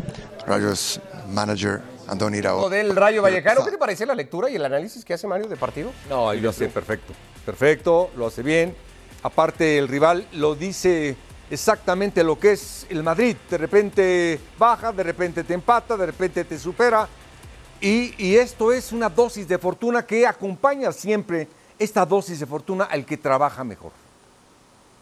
Rayo's 0.47 0.99
manager, 1.29 1.83
Andoni 2.09 2.39
Iraola. 2.39 2.75
Del 2.75 2.97
Rayo 2.97 3.21
Vallecano, 3.21 3.63
¿qué 3.65 3.71
te 3.71 3.77
parece 3.77 4.07
la 4.07 4.15
lectura 4.15 4.49
y 4.49 4.57
el 4.57 4.65
análisis 4.65 5.05
que 5.05 5.13
hace 5.13 5.27
Mario 5.27 5.47
de 5.47 5.57
partido? 5.57 5.93
No, 6.09 6.33
lo 6.33 6.51
hace 6.51 6.69
perfecto. 6.69 7.13
Perfecto, 7.45 8.11
lo 8.17 8.29
hace 8.29 8.43
bien. 8.43 8.75
Aparte, 9.23 9.77
el 9.77 9.89
rival 9.89 10.27
lo 10.33 10.55
dice 10.55 11.17
exactamente 11.53 12.25
lo 12.25 12.39
que 12.39 12.53
es 12.53 12.87
el 12.89 13.03
Madrid. 13.03 13.37
De 13.51 13.59
repente 13.59 14.41
baja, 14.59 14.91
de 14.91 15.03
repente 15.03 15.45
te 15.45 15.53
empata, 15.53 15.99
de 15.99 16.07
repente 16.07 16.45
te 16.45 16.59
supera. 16.59 17.07
Y, 17.79 18.37
esto 18.37 18.73
es 18.73 18.93
una 18.93 19.09
dosis 19.09 19.47
de 19.47 19.59
fortuna 19.59 20.07
que 20.07 20.27
acompaña 20.27 20.93
siempre 20.93 21.49
esta 21.79 22.07
dosis 22.07 22.41
de 22.41 22.47
fortuna 22.47 22.85
al 22.85 23.05
que 23.05 23.17
trabaja 23.17 23.65
mejor. 23.65 23.91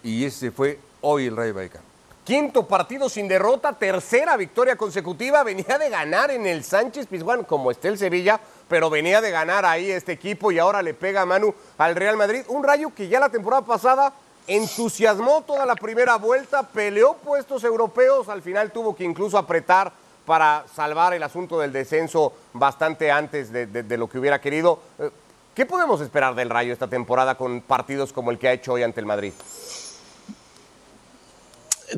Y 0.03 0.25
ese 0.25 0.51
fue 0.51 0.81
hoy 1.03 1.27
el 1.27 1.37
Rayo 1.37 1.55
Vallecano. 1.55 1.85
Quinto 2.25 2.67
partido 2.67 3.09
sin 3.09 3.29
derrota, 3.29 3.73
tercera 3.75 4.37
victoria 4.37 4.77
consecutiva. 4.77 5.45
Venía 5.45 5.79
de 5.79 5.91
ganar 5.91 6.31
en 6.31 6.47
el 6.47 6.65
Sánchez 6.65 7.07
Pizjuán, 7.07 7.45
como 7.45 7.71
está 7.71 7.89
el 7.89 7.99
Sevilla, 7.99 8.41
pero 8.67 8.89
venía 8.89 9.21
de 9.21 9.31
ganar 9.31 9.65
ahí 9.65 9.91
este 9.91 10.13
equipo 10.13 10.51
y 10.51 10.59
ahora 10.59 10.83
le 10.83 10.95
pega 10.95 11.21
a 11.21 11.27
Manu 11.27 11.55
al 11.79 11.95
Real 11.95 12.17
Madrid. 12.17 12.43
Un 12.49 12.65
rayo 12.65 12.93
que 12.95 13.09
ya 13.09 13.21
la 13.21 13.29
temporada 13.29 13.63
pasada 13.63 14.15
entusiasmó 14.51 15.43
toda 15.43 15.65
la 15.65 15.77
primera 15.77 16.17
vuelta, 16.17 16.65
peleó 16.65 17.15
puestos 17.15 17.63
europeos, 17.63 18.29
al 18.29 18.43
final 18.43 18.73
tuvo 18.73 18.97
que 18.97 19.05
incluso 19.05 19.39
apretar 19.39 19.93
para 20.27 20.65
salvar 20.75 21.15
el 21.15 21.23
asunto 21.23 21.61
del 21.61 21.73
descenso 21.73 22.33
bastante 22.53 23.13
antes 23.13 23.53
de, 23.53 23.67
de, 23.67 23.97
lo 23.97 24.09
que 24.09 24.19
hubiera 24.19 24.41
querido. 24.41 24.81
¿Qué 25.55 25.67
podemos 25.67 26.01
esperar 26.01 26.35
del 26.35 26.51
Rayo 26.51 26.73
esta 26.73 26.89
temporada 26.89 27.37
con 27.37 27.61
partidos 27.61 28.13
como 28.13 28.33
el 28.33 28.39
que 28.39 28.49
ha 28.49 28.53
hecho 28.53 28.73
hoy 28.73 28.83
ante 28.83 28.99
el 28.99 29.07
Madrid? 29.07 29.33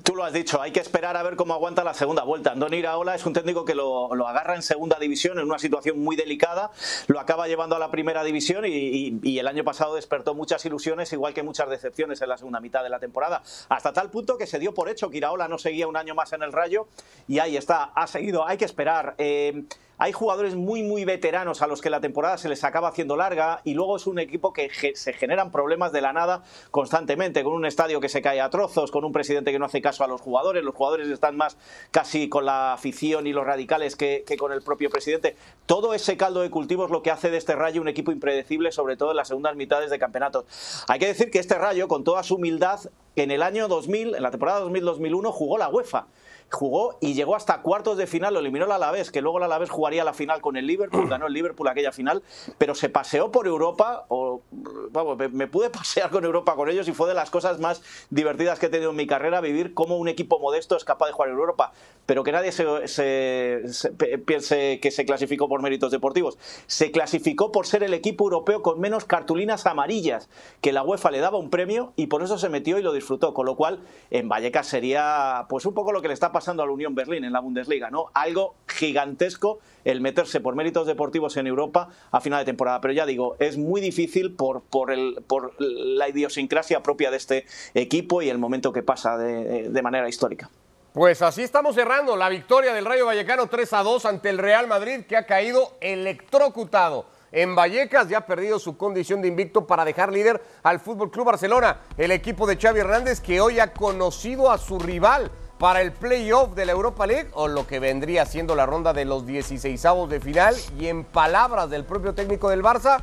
Tú 0.03 0.17
lo 0.17 0.25
has 0.25 0.33
dicho, 0.33 0.63
hay 0.63 0.73
que 0.73 0.81
esperar 0.81 1.19
a 1.19 1.23
ver 1.23 1.37
cómo 1.37 1.53
aguanta 1.53 1.85
la 1.85 1.93
segunda 1.93 2.23
vuelta. 2.23 2.53
Andoni 2.53 2.79
Iraola 2.79 3.15
es 3.15 3.27
un 3.27 3.35
técnico 3.35 3.67
que 3.67 3.75
lo, 3.75 4.15
lo, 4.15 4.27
agarra 4.27 4.55
en 4.55 4.63
segunda 4.63 4.99
división, 4.99 5.39
en 5.39 5.45
una 5.45 5.59
situación 5.59 6.01
muy 6.01 6.17
delicada, 6.17 6.71
lo 7.09 7.21
acaba 7.21 7.47
llevando 7.47 7.77
a 7.77 7.79
la 7.79 7.91
primera 7.91 8.25
división 8.25 8.65
y, 8.67 9.39
el 9.39 9.47
año 9.47 9.65
pasado 9.65 9.97
despertó 9.97 10.35
muchas 10.35 10.65
ilusiones, 10.65 11.13
igual 11.13 11.35
que 11.35 11.43
muchas 11.43 11.69
decepciones 11.69 12.23
en 12.23 12.31
la 12.31 12.39
segunda 12.39 12.61
mitad 12.61 12.83
de 12.83 12.89
la 12.89 13.01
temporada, 13.01 13.43
hasta 13.69 13.93
tal 13.93 14.11
punto 14.11 14.39
que 14.39 14.47
se 14.47 14.59
dio 14.59 14.73
por 14.73 14.89
hecho 14.89 15.11
que 15.11 15.19
Iraola 15.19 15.49
no 15.49 15.59
seguía 15.59 15.87
un 15.89 15.97
año 15.97 16.15
más 16.15 16.33
en 16.33 16.43
el 16.43 16.53
Rayo 16.53 16.87
y 17.29 17.41
ahí 17.41 17.57
está, 17.57 17.85
ha 17.95 18.07
seguido, 18.07 18.47
hay 18.47 18.57
que 18.57 18.65
esperar. 18.65 19.15
Eh, 19.19 19.65
hay 20.03 20.11
jugadores 20.11 20.57
muy, 20.57 20.83
muy 20.83 21.05
veteranos 21.05 21.63
a 21.63 21.69
los 21.69 21.81
que 21.81 21.89
la 21.89 22.01
temporada 22.01 22.37
se 22.37 22.49
les 22.49 22.65
acaba 22.65 22.89
haciendo 22.89 23.15
larga 23.17 23.61
y 23.63 23.75
luego 23.75 23.95
es 23.97 24.09
un 24.09 24.19
equipo 24.19 24.53
que 24.53 24.69
se 24.97 25.13
generan 25.13 25.53
problemas 25.53 25.93
de 25.93 26.01
la 26.01 26.13
nada 26.13 26.43
constantemente, 26.73 27.45
con 27.45 27.53
un 27.53 27.65
estadio 27.67 28.01
que 28.01 28.09
se 28.09 28.21
cae 28.21 28.41
a 28.41 28.51
trozos, 28.51 28.91
con 28.91 29.05
un 29.05 29.13
presidente 29.13 29.53
que 29.53 29.61
no 29.61 29.67
hace 29.67 29.81
caso 29.81 30.03
a 30.03 30.09
los 30.09 30.21
jugadores, 30.21 30.65
los 30.65 30.75
jugadores 30.75 31.07
están 31.07 31.37
más 31.37 31.57
casi 31.93 32.29
con 32.29 32.47
la 32.47 32.73
afición 32.73 33.29
y 33.29 33.33
los 33.33 33.47
radicales 33.47 33.95
que, 33.95 34.25
que 34.27 34.37
con 34.37 34.51
el 34.51 34.63
propio 34.63 34.91
presidente. 34.91 35.37
Todo 35.67 35.95
ese 35.95 36.17
caldo 36.17 36.41
de 36.41 36.51
cultivo 36.51 36.85
es 36.85 36.91
lo 36.91 37.05
que 37.05 37.13
hace 37.13 37.31
de 37.31 37.37
este 37.37 37.55
Rayo 37.55 37.81
un 37.81 37.87
equipo 37.87 38.11
impredecible, 38.11 38.73
sobre 38.73 38.97
todo 38.97 39.13
en 39.13 39.19
las 39.19 39.29
segundas 39.29 39.55
mitades 39.55 39.89
de 39.89 40.01
campeonatos. 40.01 40.47
Hay 40.89 40.99
que 40.99 41.07
decir 41.07 41.31
que 41.31 41.39
este 41.39 41.55
Rayo, 41.59 41.87
con 41.87 42.03
toda 42.03 42.25
su 42.25 42.35
humildad, 42.35 42.81
en 43.15 43.31
el 43.31 43.41
año 43.41 43.69
2000, 43.69 44.17
en 44.17 44.23
la 44.25 44.33
temporada 44.33 44.65
2000-2001, 44.65 45.31
jugó 45.31 45.59
la 45.59 45.69
UEFA 45.69 46.09
jugó 46.51 46.99
y 47.01 47.15
llegó 47.15 47.37
hasta 47.37 47.63
cuartos 47.63 47.97
de 47.97 48.07
final, 48.07 48.35
lo 48.35 48.41
eliminó 48.41 48.67
el 48.67 48.73
Alavés, 48.73 49.11
que 49.11 49.21
luego 49.21 49.39
el 49.39 49.45
Alavés 49.45 49.71
jugaría 49.71 50.05
la 50.05 50.13
final 50.13 50.41
con 50.41 50.57
el 50.57 50.67
Liverpool, 50.67 51.09
ganó 51.09 51.27
el 51.27 51.33
Liverpool 51.33 51.69
aquella 51.69 51.93
final, 51.93 52.23
pero 52.59 52.75
se 52.75 52.89
paseó 52.89 53.31
por 53.31 53.47
Europa, 53.47 54.05
o 54.09 54.43
vamos, 54.91 55.17
me, 55.17 55.29
me, 55.29 55.47
pude 55.47 55.71
pasear 55.71 56.11
con 56.11 56.25
Europa 56.25 56.55
con 56.55 56.69
ellos 56.69 56.89
y 56.89 56.93
fue 56.93 57.09
de 57.09 57.15
las 57.15 57.31
cosas 57.31 57.59
más 57.59 57.83
divertidas 58.11 58.59
que 58.59 58.67
he 58.67 58.69
tenido 58.69 58.91
en 58.91 58.97
mi 58.97 59.07
carrera, 59.07 59.41
vivir 59.41 59.75
como 59.75 59.97
un 59.97 60.09
equipo 60.09 60.39
modesto 60.39 60.77
es 60.77 60.85
capaz 60.85 61.07
de 61.07 61.13
jugar 61.13 61.31
en 61.31 61.37
Europa, 61.37 61.73
pero 62.07 62.25
que 62.25 62.33
nadie 62.33 62.53
se, 62.53 62.89
se, 62.89 63.63
se, 63.69 63.91
piense 63.93 64.81
que 64.81 64.91
se 64.91 65.05
clasificó 65.07 65.49
por 65.49 65.63
méritos 65.63 65.91
deportivos, 65.91 66.39
se 66.67 66.91
clasificó 66.91 67.53
por 67.53 67.67
ser 67.67 67.83
el 67.83 67.95
equipo 67.95 68.25
europeo 68.25 68.63
con 68.63 68.81
menos 68.81 69.05
cartulinas 69.05 69.67
amarillas, 69.67 70.29
que 70.61 70.73
la 70.73 70.83
UEFA 70.83 71.11
le 71.11 71.21
daba 71.21 71.39
un 71.39 71.51
premio 71.51 71.93
y 71.97 72.07
por 72.07 72.23
eso 72.23 72.39
se 72.39 72.49
metió 72.49 72.79
y 72.79 72.83
lo 72.83 72.93
disfrutó, 72.93 73.35
con 73.35 73.47
lo 73.47 73.57
cual 73.57 73.81
en 74.11 74.29
Vallecas 74.29 74.67
sería 74.67 75.47
pues 75.49 75.67
un 75.67 75.75
poco 75.75 75.93
lo 75.93 76.03
que 76.03 76.09
le 76.09 76.15
está 76.15 76.33
pasando 76.33 76.42
pasando 76.43 76.65
a 76.65 76.67
la 76.67 76.73
Unión 76.73 76.97
Berlín 76.97 77.23
en 77.23 77.33
la 77.33 77.39
Bundesliga, 77.39 77.89
¿no? 77.89 78.07
Algo 78.15 78.57
gigantesco 78.67 79.61
el 79.85 80.01
meterse 80.01 80.41
por 80.41 80.57
méritos 80.57 80.89
deportivos 80.89 81.37
en 81.37 81.47
Europa 81.47 81.89
a 82.11 82.21
final 82.21 82.41
de 82.41 82.47
temporada. 82.47 82.81
Pero 82.81 82.95
ya 82.95 83.07
digo, 83.07 83.37
es 83.39 83.57
muy 83.57 83.81
difícil 83.81 84.35
por, 84.35 84.63
por, 84.63 84.91
el, 84.91 85.23
por 85.29 85.55
la 85.61 86.09
idiosincrasia 86.09 86.83
propia 86.83 87.13
de 87.13 87.17
este 87.17 87.47
equipo 87.75 88.23
y 88.23 88.29
el 88.29 88.39
momento 88.39 88.73
que 88.73 88.83
pasa 88.83 89.17
de, 89.17 89.69
de 89.69 89.83
manera 89.83 90.09
histórica. 90.09 90.51
Pues 90.93 91.23
así 91.23 91.43
estamos 91.43 91.77
cerrando 91.77 92.17
la 92.17 92.29
victoria 92.29 92.75
del 92.75 92.87
Rayo 92.87 93.07
Vallecano 93.07 93.47
3 93.47 93.73
a 93.75 93.83
2 93.85 94.05
ante 94.07 94.29
el 94.29 94.39
Real 94.39 94.67
Madrid 94.67 95.05
que 95.09 95.17
ha 95.17 95.27
caído 95.27 95.77
electrocutado 95.81 97.07
en 97.33 97.57
Vallecas 97.57 98.09
ya 98.09 98.19
ha 98.19 98.27
perdido 98.27 98.59
su 98.59 98.77
condición 98.77 99.23
de 99.23 99.29
invicto 99.29 99.67
para 99.67 99.87
dejar 99.87 100.13
líder 100.13 100.43
al 100.63 100.81
Fútbol 100.81 101.11
Club 101.11 101.27
Barcelona, 101.27 101.79
el 101.97 102.11
equipo 102.11 102.47
de 102.47 102.59
Xavi 102.59 102.81
Hernández 102.81 103.21
que 103.21 103.41
hoy 103.41 103.59
ha 103.59 103.73
conocido 103.73 104.51
a 104.51 104.59
su 104.59 104.79
rival 104.79 105.31
para 105.63 105.81
el 105.81 105.93
playoff 105.93 106.57
de 106.57 106.67
la 106.67 106.73
Europa 106.73 107.07
League 107.07 107.29
o 107.35 107.47
lo 107.47 107.69
que 107.69 107.79
vendría 107.79 108.27
siendo 108.27 108.57
la 108.57 108.67
ronda 108.67 108.93
de 108.93 109.05
los 109.05 109.25
16avos 109.25 110.09
de 110.09 110.19
final 110.19 110.57
y 110.77 110.89
en 110.89 111.05
palabras 111.05 111.71
del 111.71 111.85
propio 111.85 112.15
técnico 112.15 112.51
del 112.51 112.65
Barça 112.65 113.01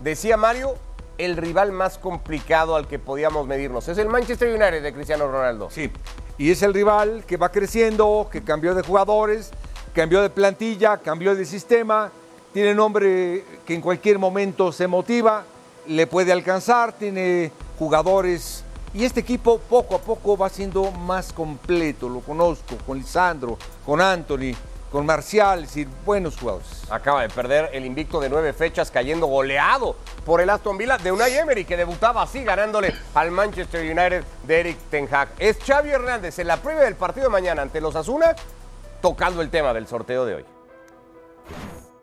decía 0.00 0.36
Mario 0.36 0.74
el 1.16 1.38
rival 1.38 1.72
más 1.72 1.96
complicado 1.96 2.76
al 2.76 2.86
que 2.86 2.98
podíamos 2.98 3.46
medirnos 3.46 3.88
es 3.88 3.96
el 3.96 4.08
Manchester 4.08 4.50
United 4.50 4.82
de 4.82 4.92
Cristiano 4.92 5.26
Ronaldo. 5.26 5.70
Sí, 5.70 5.90
y 6.36 6.50
es 6.50 6.62
el 6.62 6.74
rival 6.74 7.24
que 7.26 7.38
va 7.38 7.50
creciendo, 7.50 8.28
que 8.30 8.44
cambió 8.44 8.74
de 8.74 8.82
jugadores, 8.82 9.50
cambió 9.94 10.20
de 10.20 10.28
plantilla, 10.28 10.98
cambió 10.98 11.34
de 11.34 11.46
sistema, 11.46 12.12
tiene 12.52 12.74
nombre 12.74 13.42
que 13.64 13.72
en 13.72 13.80
cualquier 13.80 14.18
momento 14.18 14.70
se 14.70 14.86
motiva, 14.86 15.44
le 15.86 16.06
puede 16.06 16.30
alcanzar, 16.30 16.92
tiene 16.92 17.52
jugadores 17.78 18.64
y 18.94 19.04
este 19.04 19.20
equipo 19.20 19.58
poco 19.58 19.94
a 19.94 19.98
poco 20.00 20.36
va 20.36 20.48
siendo 20.48 20.90
más 20.90 21.32
completo, 21.32 22.08
lo 22.08 22.20
conozco, 22.20 22.76
con 22.86 22.98
Lisandro, 22.98 23.58
con 23.86 24.00
Anthony, 24.00 24.54
con 24.90 25.06
Marcial, 25.06 25.60
es 25.60 25.68
decir, 25.68 25.88
buenos 26.04 26.36
jugadores. 26.36 26.82
Acaba 26.90 27.22
de 27.22 27.30
perder 27.30 27.70
el 27.72 27.86
invicto 27.86 28.20
de 28.20 28.28
nueve 28.28 28.52
fechas 28.52 28.90
cayendo 28.90 29.26
goleado 29.26 29.96
por 30.26 30.42
el 30.42 30.50
Aston 30.50 30.76
Villa 30.76 30.98
de 30.98 31.10
Unai 31.10 31.34
Emery 31.34 31.64
que 31.64 31.78
debutaba 31.78 32.22
así 32.22 32.44
ganándole 32.44 32.94
al 33.14 33.30
Manchester 33.30 33.80
United 33.80 34.22
de 34.46 34.60
Eric 34.60 34.78
Ten 34.90 35.08
Hag. 35.10 35.30
Es 35.38 35.58
Xavi 35.64 35.90
Hernández 35.90 36.38
en 36.38 36.46
la 36.46 36.58
previa 36.58 36.82
del 36.84 36.96
partido 36.96 37.26
de 37.26 37.32
mañana 37.32 37.62
ante 37.62 37.80
los 37.80 37.96
Asuna 37.96 38.36
tocando 39.00 39.40
el 39.40 39.48
tema 39.48 39.72
del 39.72 39.86
sorteo 39.86 40.26
de 40.26 40.34
hoy. 40.34 40.44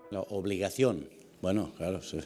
La 0.09 0.21
obligación. 0.21 1.07
Bueno, 1.41 1.71
claro, 1.77 2.01
sí. 2.01 2.19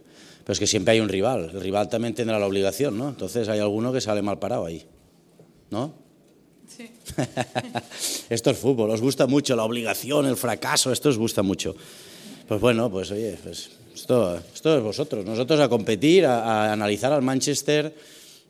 Pero 0.43 0.53
es 0.53 0.59
que 0.59 0.67
siempre 0.67 0.93
hay 0.93 0.99
un 0.99 1.09
rival. 1.09 1.51
El 1.53 1.61
rival 1.61 1.89
también 1.89 2.13
tendrá 2.13 2.39
la 2.39 2.47
obligación, 2.47 2.97
¿no? 2.97 3.09
Entonces 3.09 3.47
hay 3.47 3.59
alguno 3.59 3.93
que 3.93 4.01
sale 4.01 4.21
mal 4.21 4.39
parado 4.39 4.65
ahí, 4.65 4.85
¿no? 5.69 5.93
Sí. 6.67 6.89
esto 8.29 8.49
es 8.49 8.57
fútbol, 8.57 8.89
os 8.89 9.01
gusta 9.01 9.27
mucho 9.27 9.55
la 9.55 9.63
obligación, 9.63 10.25
el 10.25 10.37
fracaso, 10.37 10.91
esto 10.91 11.09
os 11.09 11.17
gusta 11.17 11.43
mucho. 11.43 11.75
Pues 12.47 12.59
bueno, 12.59 12.89
pues 12.89 13.11
oye, 13.11 13.37
pues 13.43 13.69
esto, 13.93 14.37
esto 14.53 14.77
es 14.77 14.83
vosotros. 14.83 15.25
Nosotros 15.25 15.59
a 15.59 15.69
competir, 15.69 16.25
a, 16.25 16.69
a 16.69 16.73
analizar 16.73 17.11
al 17.13 17.21
Manchester, 17.21 17.93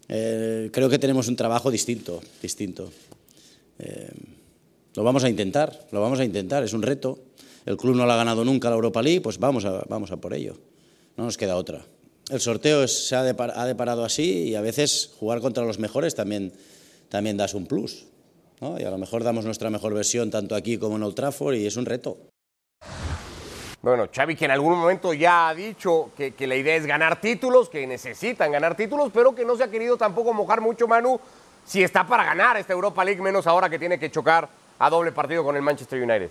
eh, 0.09 0.69
creo 0.71 0.89
que 0.89 0.99
tenemos 0.99 1.27
un 1.27 1.35
trabajo 1.35 1.71
distinto, 1.71 2.21
distinto. 2.41 2.91
Eh, 3.79 4.09
lo 4.95 5.03
vamos 5.03 5.23
a 5.23 5.29
intentar, 5.29 5.87
lo 5.91 6.01
vamos 6.01 6.19
a 6.19 6.25
intentar, 6.25 6.63
es 6.63 6.73
un 6.73 6.81
reto. 6.81 7.19
el 7.65 7.77
club 7.77 7.95
no 7.95 8.05
la 8.05 8.15
ha 8.15 8.17
ganado 8.17 8.43
nunca 8.43 8.69
la 8.69 8.75
Europa 8.75 9.01
League, 9.01 9.21
pues 9.21 9.39
vamos 9.39 9.65
a, 9.65 9.83
vamos 9.87 10.11
a 10.11 10.17
por 10.17 10.33
ello. 10.33 10.55
No 11.15 11.25
nos 11.25 11.37
queda 11.37 11.55
otra. 11.55 11.85
El 12.29 12.39
sorteo 12.39 12.87
se 12.87 13.15
ha, 13.15 13.23
deparado 13.23 14.05
así 14.05 14.49
y 14.49 14.55
a 14.55 14.61
veces 14.61 15.11
jugar 15.19 15.41
contra 15.41 15.63
los 15.63 15.77
mejores 15.77 16.15
también, 16.15 16.53
también 17.09 17.37
das 17.37 17.53
un 17.53 17.67
plus. 17.67 18.05
Y 18.61 18.83
a 18.83 18.89
lo 18.89 18.97
mejor 18.97 19.23
damos 19.23 19.43
nuestra 19.43 19.69
mejor 19.69 19.93
versión 19.93 20.31
tanto 20.31 20.55
aquí 20.55 20.77
como 20.77 20.95
en 20.95 21.03
Old 21.03 21.15
Trafford 21.15 21.55
y 21.55 21.67
es 21.67 21.75
un 21.75 21.85
reto. 21.85 22.17
Bueno, 23.81 24.07
Xavi 24.15 24.37
que 24.37 24.45
en 24.45 24.51
algún 24.51 24.79
momento 24.79 25.13
ya 25.13 25.49
ha 25.49 25.53
dicho 25.53 26.11
que, 26.15 26.33
que, 26.33 26.47
la 26.47 26.55
idea 26.55 26.77
es 26.77 26.85
ganar 26.85 27.19
títulos, 27.19 27.67
que 27.67 27.85
necesitan 27.85 28.53
ganar 28.53 28.77
títulos, 28.77 29.11
pero 29.13 29.35
que 29.35 29.43
no 29.43 29.57
se 29.57 29.63
ha 29.63 29.67
querido 29.67 29.97
tampoco 29.97 30.33
mojar 30.33 30.61
mucho, 30.61 30.87
Manu, 30.87 31.19
si 31.65 31.83
está 31.83 32.07
para 32.07 32.23
ganar 32.23 32.55
esta 32.55 32.71
Europa 32.71 33.03
League, 33.03 33.21
menos 33.21 33.45
ahora 33.45 33.69
que 33.69 33.77
tiene 33.77 33.99
que 33.99 34.09
chocar 34.09 34.47
a 34.79 34.89
doble 34.89 35.11
partido 35.11 35.43
con 35.43 35.57
el 35.57 35.61
Manchester 35.61 36.01
United. 36.01 36.29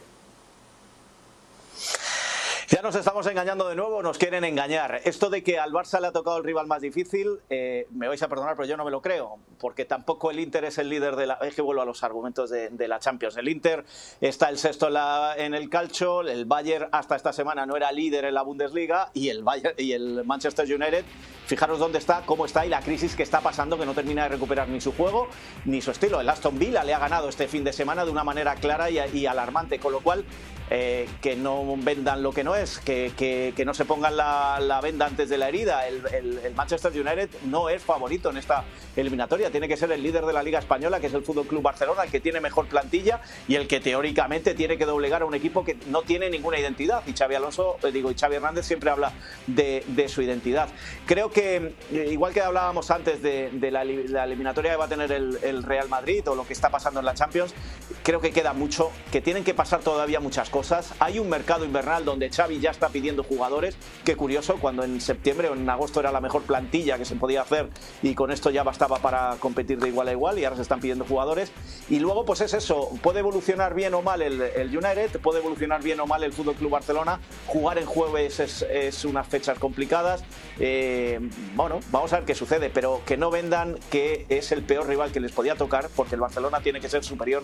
Ya 2.73 2.81
nos 2.81 2.95
estamos 2.95 3.27
engañando 3.27 3.69
de 3.69 3.77
nuevo, 3.77 4.03
nos 4.03 4.17
quieren 4.17 4.45
engañar. 4.45 5.03
Esto 5.05 5.29
de 5.29 5.43
que 5.43 5.59
al 5.59 5.73
Barça 5.73 6.01
le 6.01 6.07
ha 6.07 6.13
tocado 6.13 6.39
el 6.39 6.45
rival 6.45 6.67
más 6.67 6.81
difícil, 6.81 7.39
eh, 7.51 7.87
me 7.91 8.09
vais 8.09 8.23
a 8.23 8.29
perdonar, 8.29 8.57
pero 8.57 8.67
yo 8.67 8.79
no 8.79 8.85
me 8.87 8.91
lo 8.91 9.03
creo, 9.03 9.37
porque 9.61 9.85
tampoco 9.85 10.31
el 10.31 10.41
Inter 10.41 10.65
es 10.65 10.79
el 10.79 10.89
líder 10.89 11.17
de 11.17 11.27
la... 11.27 11.35
Es 11.43 11.55
que 11.55 11.61
vuelvo 11.61 11.83
a 11.83 11.85
los 11.85 12.03
argumentos 12.03 12.49
de, 12.49 12.89
la 12.89 12.99
Champions. 12.99 13.37
El 13.37 13.51
Inter 13.51 13.85
está 14.23 14.49
el 14.49 14.57
sexto 14.57 14.89
en, 15.37 15.53
el 15.53 15.69
calcio, 15.69 16.23
el 16.23 16.47
Bayern 16.47 16.89
hasta 16.93 17.15
esta 17.15 17.35
semana 17.35 17.67
no 17.67 17.77
era 17.77 17.93
líder 17.93 18.25
en 18.25 18.33
la 18.33 18.41
Bundesliga 18.41 19.11
y 19.13 19.29
el, 19.29 19.43
Bayern, 19.43 19.75
y 19.77 19.93
el 19.93 20.25
Manchester 20.25 20.65
United, 20.65 21.05
fijaros 21.45 21.79
dónde 21.79 21.99
está, 21.99 22.23
cómo 22.25 22.47
está 22.47 22.65
y 22.65 22.71
la 22.71 22.81
crisis 22.81 23.15
que 23.15 23.23
está 23.23 23.43
pasando, 23.43 23.79
que 23.79 23.85
no 23.85 23.93
termina 23.93 24.23
de 24.23 24.31
recuperar 24.31 24.71
ni 24.71 24.81
su 24.81 24.93
juego 24.93 25.29
ni 25.67 25.83
su 25.83 25.91
estilo. 25.91 26.23
El 26.23 26.29
Aston 26.31 26.59
Villa 26.59 26.85
le 26.85 26.95
ha 26.95 26.99
ganado 26.99 27.29
este 27.29 27.49
fin 27.49 27.65
de 27.65 27.75
semana 27.75 28.07
de 28.07 28.11
una 28.11 28.25
manera 28.25 28.55
clara 28.55 28.89
y, 28.89 29.27
alarmante, 29.27 29.79
con 29.79 29.93
lo 29.93 30.01
cual 30.01 30.25
eh, 30.71 31.07
que 31.21 31.37
no 31.37 31.77
vendan 31.77 32.23
lo 32.23 32.33
que 32.33 32.45
no 32.45 32.55
es 32.55 32.62
que, 32.85 33.63
no 33.65 33.75
se 33.75 33.85
pongan 33.85 34.17
la, 34.17 34.81
venda 34.83 35.07
antes 35.07 35.29
de 35.29 35.39
la 35.39 35.49
herida. 35.49 35.87
El, 35.87 36.53
Manchester 36.55 36.93
United 36.93 37.31
no 37.45 37.69
es 37.69 37.83
favorito 37.83 38.31
en 38.31 38.37
esta 38.37 38.65
eliminatoria, 38.97 39.51
tiene 39.51 39.69
que 39.69 39.77
ser 39.77 39.91
el 39.93 40.03
líder 40.03 40.27
de 40.27 40.33
la 40.33 40.43
Liga 40.43 40.59
Española, 40.59 41.01
que 41.01 41.07
es 41.07 41.15
el 41.15 41.23
Fútbol 41.23 41.47
Club 41.47 41.63
Barcelona, 41.63 42.05
el 42.05 42.11
que 42.11 42.21
tiene 42.21 42.41
mejor 42.41 42.67
plantilla 42.67 43.21
y 43.49 43.55
el 43.55 43.67
que 43.67 43.81
teóricamente 43.81 44.55
tiene 44.55 44.77
que 44.77 44.85
doblegar 44.85 45.23
a 45.23 45.25
un 45.25 45.35
equipo 45.35 45.65
que 45.65 45.77
no 45.87 46.03
tiene 46.03 46.31
ninguna 46.31 46.59
identidad. 46.59 47.03
Y 47.07 47.13
Xavi 47.13 47.35
Alonso, 47.35 47.79
eh, 47.83 47.91
digo, 47.91 48.11
y 48.11 48.15
Xavi 48.15 48.37
Hernández 48.37 48.67
siempre 48.67 48.91
habla 48.91 49.13
de, 49.47 49.83
su 50.09 50.23
identidad. 50.23 50.69
Creo 51.07 51.31
que, 51.31 51.75
eh, 51.93 52.09
igual 52.11 52.33
que 52.33 52.41
hablábamos 52.41 52.91
antes 52.91 53.23
de, 53.23 53.51
la, 53.71 53.83
eliminatoria 53.83 54.73
que 54.73 54.77
va 54.77 54.85
a 54.87 54.89
tener 54.89 55.13
el, 55.13 55.63
Real 55.63 55.89
Madrid 55.89 56.29
o 56.29 56.35
lo 56.35 56.45
que 56.47 56.53
está 56.53 56.71
pasando 56.71 57.01
en 57.01 57.07
la 57.07 57.15
Champions, 57.15 57.55
creo 58.03 58.21
que 58.21 58.33
queda 58.33 58.53
mucho, 58.53 58.91
que 59.11 59.21
tienen 59.21 59.45
que 59.45 59.55
pasar 59.55 59.81
todavía 59.81 60.21
muchas 60.21 60.51
cosas. 60.51 60.93
Hay 60.99 61.19
un 61.19 61.29
mercado 61.29 61.65
invernal 61.65 62.05
donde 62.05 62.31
Xavi 62.31 62.52
ya 62.61 62.71
está 62.71 62.89
pidiendo 62.89 63.23
jugadores. 63.23 63.77
Qué 64.05 64.17
curioso, 64.17 64.57
cuando 64.61 64.85
en 64.85 65.01
septiembre 65.01 65.49
o 65.49 65.55
en 65.55 65.69
agosto 65.69 66.01
era 66.01 66.13
la 66.13 66.21
mejor 66.21 66.43
plantilla 66.43 66.99
que 66.99 67.05
se 67.05 67.17
podía 67.17 67.43
hacer 67.43 67.69
y 68.03 68.15
con 68.15 68.31
esto 68.31 68.51
ya 68.51 68.63
bastaba 68.63 68.99
para 68.99 69.37
competir 69.39 69.79
de 69.79 69.89
igual 69.89 70.09
a 70.09 70.13
igual 70.13 70.39
y 70.39 70.45
ahora 70.45 70.57
se 70.57 70.63
están 70.63 70.81
pidiendo 70.81 71.05
jugadores. 71.05 71.53
Y 71.89 71.99
luego, 71.99 72.25
pues 72.25 72.41
es 72.41 72.55
eso, 72.55 72.91
puede 73.03 73.21
evolucionar 73.21 73.75
bien 73.75 73.95
o 73.95 74.03
mal 74.03 74.23
el, 74.23 74.41
United, 74.77 75.21
puede 75.21 75.41
evolucionar 75.41 75.83
bien 75.83 76.01
o 76.01 76.07
mal 76.07 76.23
el 76.23 76.33
Fútbol 76.33 76.55
Club 76.55 76.71
Barcelona. 76.71 77.21
Jugar 77.47 77.79
en 77.79 77.87
jueves 77.87 78.41
es, 78.41 79.05
unas 79.05 79.27
fechas 79.27 79.59
complicadas. 79.59 80.25
Eh, 80.59 81.21
bueno, 81.55 81.81
vamos 81.91 82.13
a 82.13 82.17
ver 82.17 82.25
qué 82.25 82.35
sucede, 82.35 82.71
pero 82.71 83.03
que 83.05 83.17
no 83.17 83.31
vendan 83.31 83.79
que 83.91 84.27
es 84.29 84.53
el 84.53 84.63
peor 84.63 84.89
rival 84.89 85.13
que 85.13 85.21
les 85.21 85.33
podía 85.33 85.57
tocar, 85.57 85.89
porque 85.95 86.15
el 86.15 86.21
Barcelona 86.21 86.61
tiene 86.61 86.81
que 86.81 86.89
ser 86.89 87.05
superior 87.05 87.43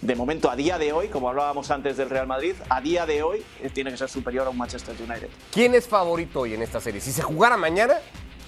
de 0.00 0.14
momento 0.14 0.50
a 0.50 0.56
día 0.56 0.78
de 0.78 0.92
hoy, 0.92 1.08
como 1.08 1.28
hablábamos 1.28 1.70
antes 1.70 1.96
del 1.96 2.08
Real 2.08 2.26
Madrid, 2.26 2.54
a 2.70 2.80
día 2.80 3.04
de 3.04 3.22
hoy 3.22 3.44
eh, 3.62 3.68
tiene 3.68 3.90
que 3.90 3.98
ser 3.98 4.08
superior 4.08 4.46
a 4.50 4.52
un 4.52 4.58
Manchester 4.58 4.94
United. 4.98 5.28
¿Quién 5.52 5.74
es 5.74 5.86
favorito 5.86 6.40
hoy 6.40 6.54
en 6.54 6.62
esta 6.62 6.80
serie? 6.80 7.00
Si 7.00 7.12
se 7.12 7.22
jugara 7.22 7.56
mañana, 7.56 7.94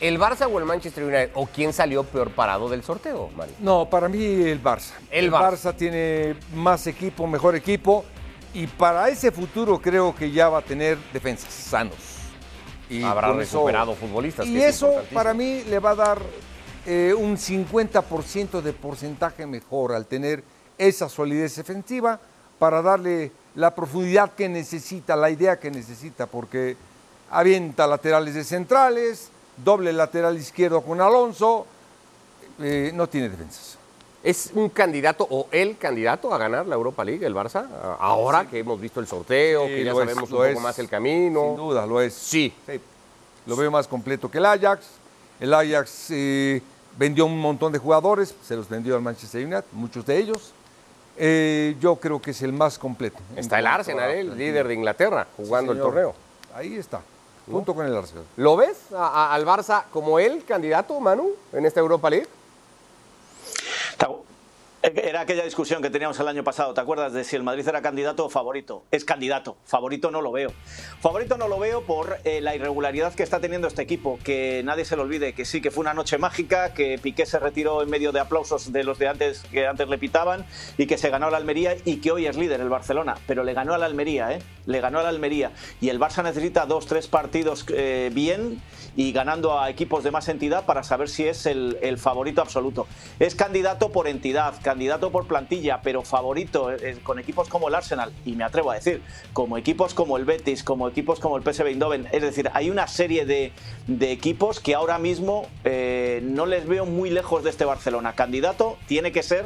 ¿el 0.01 0.19
Barça 0.19 0.49
o 0.51 0.59
el 0.59 0.65
Manchester 0.65 1.05
United? 1.05 1.31
¿O 1.35 1.47
quién 1.47 1.73
salió 1.73 2.05
peor 2.05 2.31
parado 2.31 2.69
del 2.69 2.83
sorteo, 2.83 3.31
Mario? 3.37 3.55
No, 3.61 3.89
para 3.89 4.09
mí 4.09 4.23
el 4.23 4.63
Barça. 4.63 4.93
El, 5.11 5.31
Barça. 5.31 5.75
tiene 5.75 6.37
más 6.55 6.87
equipo, 6.87 7.27
mejor 7.27 7.55
equipo. 7.55 8.05
Y 8.55 8.67
para 8.67 9.09
ese 9.09 9.31
futuro 9.31 9.81
creo 9.81 10.15
que 10.15 10.31
ya 10.31 10.49
va 10.49 10.59
a 10.59 10.63
tener 10.63 10.99
defensas 11.13 11.53
sanos. 11.53 11.97
Y 12.91 13.03
Habrá 13.03 13.33
recuperado 13.33 13.95
futbolistas. 13.95 14.47
Y 14.47 14.61
eso 14.61 15.03
para 15.15 15.33
mí 15.33 15.63
le 15.63 15.79
va 15.79 15.91
a 15.91 15.95
dar 15.95 16.23
eh, 16.85 17.15
un 17.17 17.39
50% 17.39 18.61
de 18.61 18.73
porcentaje 18.75 19.47
mejor 19.47 19.93
al 19.93 20.05
tener 20.07 20.45
esa 20.77 21.09
solidez 21.09 21.57
defensiva 21.57 22.21
para 22.59 22.83
darle 22.83 23.33
la 23.55 23.75
profundidad 23.75 24.33
que 24.33 24.49
necesita, 24.49 25.17
la 25.17 25.31
idea 25.31 25.59
que 25.59 25.71
necesita, 25.71 26.27
porque 26.27 26.77
avienta 27.31 27.87
laterales 27.87 28.35
de 28.35 28.45
centrales, 28.45 29.31
doble 29.57 29.93
lateral 29.93 30.37
izquierdo 30.39 30.81
con 30.83 31.01
Alonso, 31.01 31.67
eh, 32.61 32.91
no 32.95 33.09
tiene 33.09 33.29
defensas. 33.29 33.79
¿Es 34.23 34.53
un 34.55 34.69
candidato 34.69 35.27
o 35.29 35.49
el 35.51 35.77
candidato 35.77 36.33
a 36.33 36.39
ganar 36.39 36.67
la 36.67 36.77
Europa 36.77 37.05
League, 37.05 37.27
el 37.27 37.35
Barça? 37.35 37.67
Ahora 37.99 38.47
que 38.47 38.61
hemos 38.61 38.81
visto 38.81 39.01
el 39.01 39.07
sorteo, 39.07 39.67
que 39.67 39.85
ya 39.85 39.93
sabemos 39.93 40.31
un 40.31 40.39
poco 40.39 40.61
más 40.61 40.79
el 40.79 40.89
camino. 40.89 41.43
Sin 41.49 41.57
duda, 41.57 41.87
lo 41.87 42.01
es. 42.01 42.15
Sí. 42.15 42.53
Lo 43.47 43.57
veo 43.57 43.71
más 43.71 43.89
completo 43.89 44.31
que 44.31 44.39
el 44.39 44.47
Ajax. 44.47 44.87
El 45.41 45.53
Ajax 45.53 46.07
eh, 46.11 46.63
vendió 46.97 47.27
un 47.27 47.41
montón 47.41 47.73
de 47.73 47.81
jugadores, 47.81 48.33
se 48.45 48.55
los 48.55 48.69
vendió 48.69 48.95
al 48.95 49.03
Manchester 49.03 49.45
United, 49.45 49.65
muchos 49.73 50.07
de 50.07 50.19
ellos. 50.19 50.53
Eh, 51.17 51.77
yo 51.81 51.97
creo 51.97 52.21
que 52.21 52.31
es 52.31 52.43
el 52.43 52.53
más 52.53 52.79
completo. 52.79 53.19
Está 53.37 53.59
el 53.59 53.67
Arsenal, 53.67 54.11
el 54.11 54.37
líder 54.37 54.69
de 54.69 54.75
Inglaterra, 54.75 55.27
jugando 55.37 55.73
el 55.73 55.79
torneo. 55.79 56.15
Ahí 56.55 56.77
está, 56.77 57.01
junto 57.51 57.75
con 57.75 57.87
el 57.87 57.97
Arsenal. 57.97 58.25
¿Lo 58.37 58.57
ves 58.57 58.93
al 58.93 59.45
Barça 59.45 59.85
como 59.91 60.19
el 60.19 60.45
candidato, 60.45 60.99
Manu, 61.01 61.31
en 61.53 61.67
esta 61.67 61.81
Europa 61.81 62.09
League? 62.11 62.29
Era 64.83 65.21
aquella 65.21 65.45
discusión 65.45 65.81
que 65.81 65.91
teníamos 65.91 66.19
el 66.19 66.27
año 66.27 66.43
pasado, 66.43 66.75
¿te 66.75 66.81
acuerdas 66.81 67.13
de 67.13 67.23
si 67.23 67.37
el 67.37 67.45
Madrid 67.45 67.69
era 67.69 67.81
candidato 67.83 68.25
o 68.25 68.29
favorito? 68.29 68.83
Es 68.91 69.05
candidato, 69.05 69.57
favorito 69.65 70.11
no 70.11 70.21
lo 70.21 70.33
veo. 70.33 70.53
Favorito 71.01 71.39
no 71.39 71.47
lo 71.47 71.61
veo 71.61 71.83
por 71.83 72.19
eh, 72.25 72.41
la 72.41 72.57
irregularidad 72.57 73.15
que 73.15 73.23
está 73.23 73.39
teniendo 73.39 73.69
este 73.69 73.83
equipo, 73.83 74.19
que 74.25 74.61
nadie 74.65 74.85
se 74.85 74.97
lo 74.97 75.03
olvide, 75.03 75.35
que 75.35 75.45
sí, 75.45 75.61
que 75.61 75.71
fue 75.71 75.83
una 75.83 75.95
noche 75.95 76.19
mágica, 76.19 76.75
que 76.75 76.99
Piqué 77.01 77.27
se 77.27 77.39
retiró 77.39 77.81
en 77.81 77.91
medio 77.91 78.11
de 78.11 78.19
aplausos 78.19 78.73
de 78.73 78.83
los 78.83 78.99
de 78.99 79.07
antes 79.07 79.45
que 79.53 79.69
antes 79.69 79.89
le 79.89 79.99
pitaban 79.99 80.45
y 80.77 80.87
que 80.87 80.99
se 80.99 81.11
ganó 81.11 81.31
la 81.31 81.37
Almería 81.37 81.77
y 81.85 81.99
que 81.99 82.11
hoy 82.11 82.27
es 82.27 82.37
líder 82.37 82.61
el 82.61 82.69
Barcelona, 82.69 83.15
pero 83.29 83.45
le 83.45 83.55
ganó 83.55 83.75
a 83.75 83.79
la 83.79 83.87
Almería, 83.87 84.33
¿eh? 84.33 84.43
Le 84.67 84.81
ganó 84.81 84.99
a 84.99 85.05
la 85.05 85.11
Almería 85.11 85.53
y 85.81 85.91
el 85.91 86.01
Barça 86.01 86.25
necesita 86.25 86.67
dos, 86.67 86.87
tres 86.87 87.07
partidos 87.07 87.65
eh, 87.69 88.11
bien 88.13 88.61
y 88.97 89.13
ganando 89.13 89.61
a 89.61 89.71
equipos 89.71 90.03
de 90.03 90.11
más 90.11 90.29
entidad 90.29 90.67
para 90.67 90.83
saber 90.83 91.09
si 91.09 91.27
es 91.29 91.47
el, 91.47 91.79
el 91.83 91.99
favorito 91.99 92.41
absoluto. 92.41 92.89
Es 93.21 93.37
candidato 93.37 93.93
por 93.93 94.09
entidad, 94.09 94.55
candidato 94.73 95.13
por 95.13 95.27
plantilla, 95.27 95.83
pero 95.83 96.01
favorito 96.01 96.73
eh, 96.73 96.77
eh, 96.81 96.99
con 97.03 97.19
equipos 97.19 97.47
como 97.51 97.69
el 97.69 97.75
Arsenal, 97.75 98.11
y 98.25 98.33
me 98.33 98.45
atrevo 98.45 98.71
a 98.71 98.77
decir, 98.77 99.03
como 99.35 99.59
equipos 99.59 99.93
como 99.93 100.17
el 100.17 100.25
Betis, 100.25 100.65
como 100.65 100.89
equipos 100.89 101.21
como 101.21 101.37
el 101.37 101.43
PSV 101.43 101.67
Eindhoven. 101.67 102.09
Es 102.11 102.23
decir, 102.23 102.51
hay 102.55 102.71
una 102.71 102.87
serie 102.87 103.27
de, 103.27 103.53
equipos 104.01 104.61
que 104.61 104.75
ahora 104.75 104.97
mismo 104.97 105.47
eh, 105.65 106.21
no 106.23 106.47
les 106.47 106.67
veo 106.67 106.87
muy 106.87 107.11
lejos 107.11 107.45
de 107.45 107.51
este 107.51 107.67
Barcelona. 107.67 108.15
Candidato 108.15 108.79
tiene 108.87 109.13
que 109.13 109.23
ser 109.23 109.45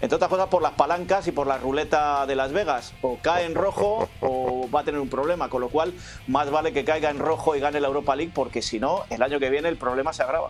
entre 0.00 0.16
otras 0.16 0.30
cosas 0.30 0.48
por 0.48 0.62
las 0.62 0.72
palancas 0.72 1.28
y 1.28 1.32
por 1.32 1.46
la 1.46 1.58
ruleta 1.58 2.24
de 2.26 2.36
Las 2.36 2.52
Vegas. 2.52 2.94
O 3.02 3.18
cae 3.20 3.44
en 3.44 3.54
rojo 3.54 4.08
o 4.20 4.66
va 4.74 4.80
a 4.80 4.84
tener 4.84 5.00
un 5.00 5.10
problema, 5.10 5.50
con 5.50 5.60
lo 5.60 5.68
cual 5.68 5.92
más 6.26 6.50
vale 6.50 6.72
que 6.72 6.84
caiga 6.84 7.10
en 7.10 7.18
rojo 7.18 7.54
y 7.54 7.60
gane 7.60 7.80
la 7.80 7.88
Europa 7.88 8.16
League, 8.16 8.32
porque 8.34 8.62
si 8.62 8.80
no, 8.80 9.04
el 9.10 9.22
año 9.22 9.38
que 9.38 9.50
viene 9.50 9.68
el 9.68 9.76
problema 9.76 10.14
se 10.14 10.22
agrava. 10.22 10.48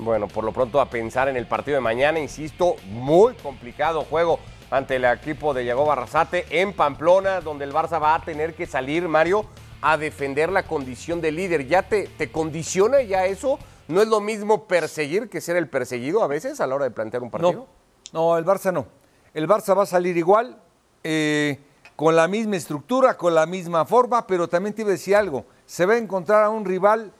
Bueno, 0.00 0.28
por 0.28 0.44
lo 0.44 0.52
pronto 0.52 0.80
a 0.80 0.88
pensar 0.88 1.28
en 1.28 1.36
el 1.36 1.46
partido 1.46 1.74
de 1.76 1.82
mañana, 1.82 2.18
insisto, 2.18 2.76
muy 2.86 3.34
complicado 3.34 4.04
juego 4.04 4.40
ante 4.70 4.96
el 4.96 5.04
equipo 5.04 5.52
de 5.52 5.66
Yago 5.66 5.84
Barrasate 5.84 6.46
en 6.48 6.72
Pamplona, 6.72 7.42
donde 7.42 7.66
el 7.66 7.72
Barça 7.72 8.00
va 8.00 8.14
a 8.14 8.24
tener 8.24 8.54
que 8.54 8.66
salir, 8.66 9.06
Mario, 9.08 9.44
a 9.82 9.98
defender 9.98 10.50
la 10.50 10.62
condición 10.62 11.20
de 11.20 11.32
líder. 11.32 11.66
¿Ya 11.66 11.82
te, 11.82 12.06
te 12.06 12.32
condiciona 12.32 13.02
ya 13.02 13.26
eso? 13.26 13.58
¿No 13.88 14.00
es 14.00 14.08
lo 14.08 14.20
mismo 14.20 14.64
perseguir 14.64 15.28
que 15.28 15.42
ser 15.42 15.56
el 15.56 15.68
perseguido 15.68 16.22
a 16.22 16.28
veces 16.28 16.60
a 16.60 16.66
la 16.66 16.76
hora 16.76 16.84
de 16.84 16.92
plantear 16.92 17.22
un 17.22 17.30
partido? 17.30 17.66
No, 18.12 18.38
el 18.38 18.44
Barça 18.46 18.72
no. 18.72 18.86
El 19.34 19.46
Barça 19.46 19.76
va 19.76 19.82
a 19.82 19.86
salir 19.86 20.16
igual, 20.16 20.56
eh, 21.04 21.58
con 21.94 22.16
la 22.16 22.26
misma 22.26 22.56
estructura, 22.56 23.18
con 23.18 23.34
la 23.34 23.44
misma 23.44 23.84
forma, 23.84 24.26
pero 24.26 24.48
también 24.48 24.74
te 24.74 24.80
iba 24.80 24.88
a 24.88 24.92
decir 24.92 25.14
algo. 25.14 25.44
Se 25.66 25.84
va 25.84 25.92
a 25.94 25.98
encontrar 25.98 26.42
a 26.44 26.48
un 26.48 26.64
rival 26.64 27.12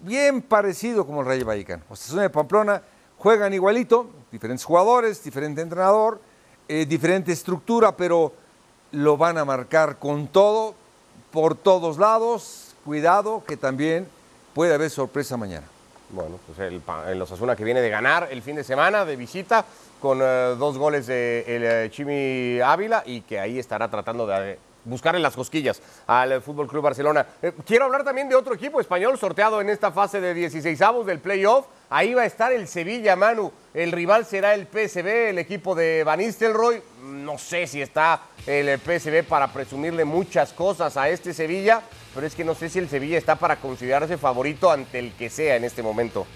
bien 0.00 0.42
parecido 0.42 1.06
como 1.06 1.20
el 1.20 1.26
Rayo 1.26 1.44
Vallecano. 1.44 1.82
Osasuna 1.88 2.22
de 2.22 2.30
Pamplona 2.30 2.82
juegan 3.18 3.52
igualito, 3.52 4.08
diferentes 4.30 4.64
jugadores, 4.64 5.22
diferente 5.22 5.60
entrenador, 5.60 6.20
eh, 6.68 6.86
diferente 6.86 7.32
estructura, 7.32 7.96
pero 7.96 8.32
lo 8.92 9.16
van 9.16 9.38
a 9.38 9.44
marcar 9.44 9.98
con 9.98 10.28
todo, 10.28 10.74
por 11.30 11.54
todos 11.54 11.98
lados. 11.98 12.74
Cuidado 12.84 13.42
que 13.46 13.56
también 13.56 14.08
puede 14.54 14.74
haber 14.74 14.90
sorpresa 14.90 15.36
mañana. 15.36 15.66
Bueno, 16.10 16.38
pues 16.46 16.58
el, 16.60 16.82
el 17.08 17.20
Osasuna 17.20 17.54
que 17.54 17.64
viene 17.64 17.82
de 17.82 17.90
ganar 17.90 18.28
el 18.30 18.40
fin 18.40 18.56
de 18.56 18.64
semana 18.64 19.04
de 19.04 19.16
visita 19.16 19.64
con 20.00 20.20
eh, 20.22 20.54
dos 20.58 20.78
goles 20.78 21.06
de 21.06 21.44
el, 21.46 21.64
eh, 21.64 21.90
Chimi 21.90 22.60
Ávila 22.60 23.02
y 23.04 23.20
que 23.22 23.38
ahí 23.38 23.58
estará 23.58 23.88
tratando 23.88 24.26
de 24.26 24.58
buscarle 24.84 25.20
las 25.20 25.34
cosquillas 25.34 25.80
al 26.06 26.40
Fútbol 26.42 26.68
Club 26.68 26.82
Barcelona. 26.82 27.26
Eh, 27.42 27.52
quiero 27.66 27.86
hablar 27.86 28.04
también 28.04 28.28
de 28.28 28.34
otro 28.34 28.54
equipo 28.54 28.80
español 28.80 29.18
sorteado 29.18 29.60
en 29.60 29.68
esta 29.68 29.92
fase 29.92 30.20
de 30.20 30.34
16 30.34 30.80
avos 30.82 31.06
del 31.06 31.18
playoff. 31.18 31.66
Ahí 31.90 32.14
va 32.14 32.22
a 32.22 32.26
estar 32.26 32.52
el 32.52 32.68
Sevilla, 32.68 33.16
Manu. 33.16 33.52
El 33.74 33.92
rival 33.92 34.24
será 34.24 34.54
el 34.54 34.66
PSV, 34.66 35.30
el 35.30 35.38
equipo 35.38 35.74
de 35.74 36.04
Van 36.04 36.18
Nistelrooy. 36.18 36.82
No 37.02 37.38
sé 37.38 37.66
si 37.66 37.80
está 37.80 38.22
el 38.46 38.78
PSV 38.78 39.24
para 39.24 39.52
presumirle 39.52 40.04
muchas 40.04 40.52
cosas 40.52 40.96
a 40.96 41.08
este 41.08 41.32
Sevilla, 41.32 41.82
pero 42.14 42.26
es 42.26 42.34
que 42.34 42.44
no 42.44 42.54
sé 42.54 42.68
si 42.68 42.78
el 42.78 42.88
Sevilla 42.88 43.18
está 43.18 43.36
para 43.36 43.56
considerarse 43.56 44.18
favorito 44.18 44.70
ante 44.70 44.98
el 44.98 45.12
que 45.12 45.30
sea 45.30 45.56
en 45.56 45.64
este 45.64 45.82
momento. 45.82 46.26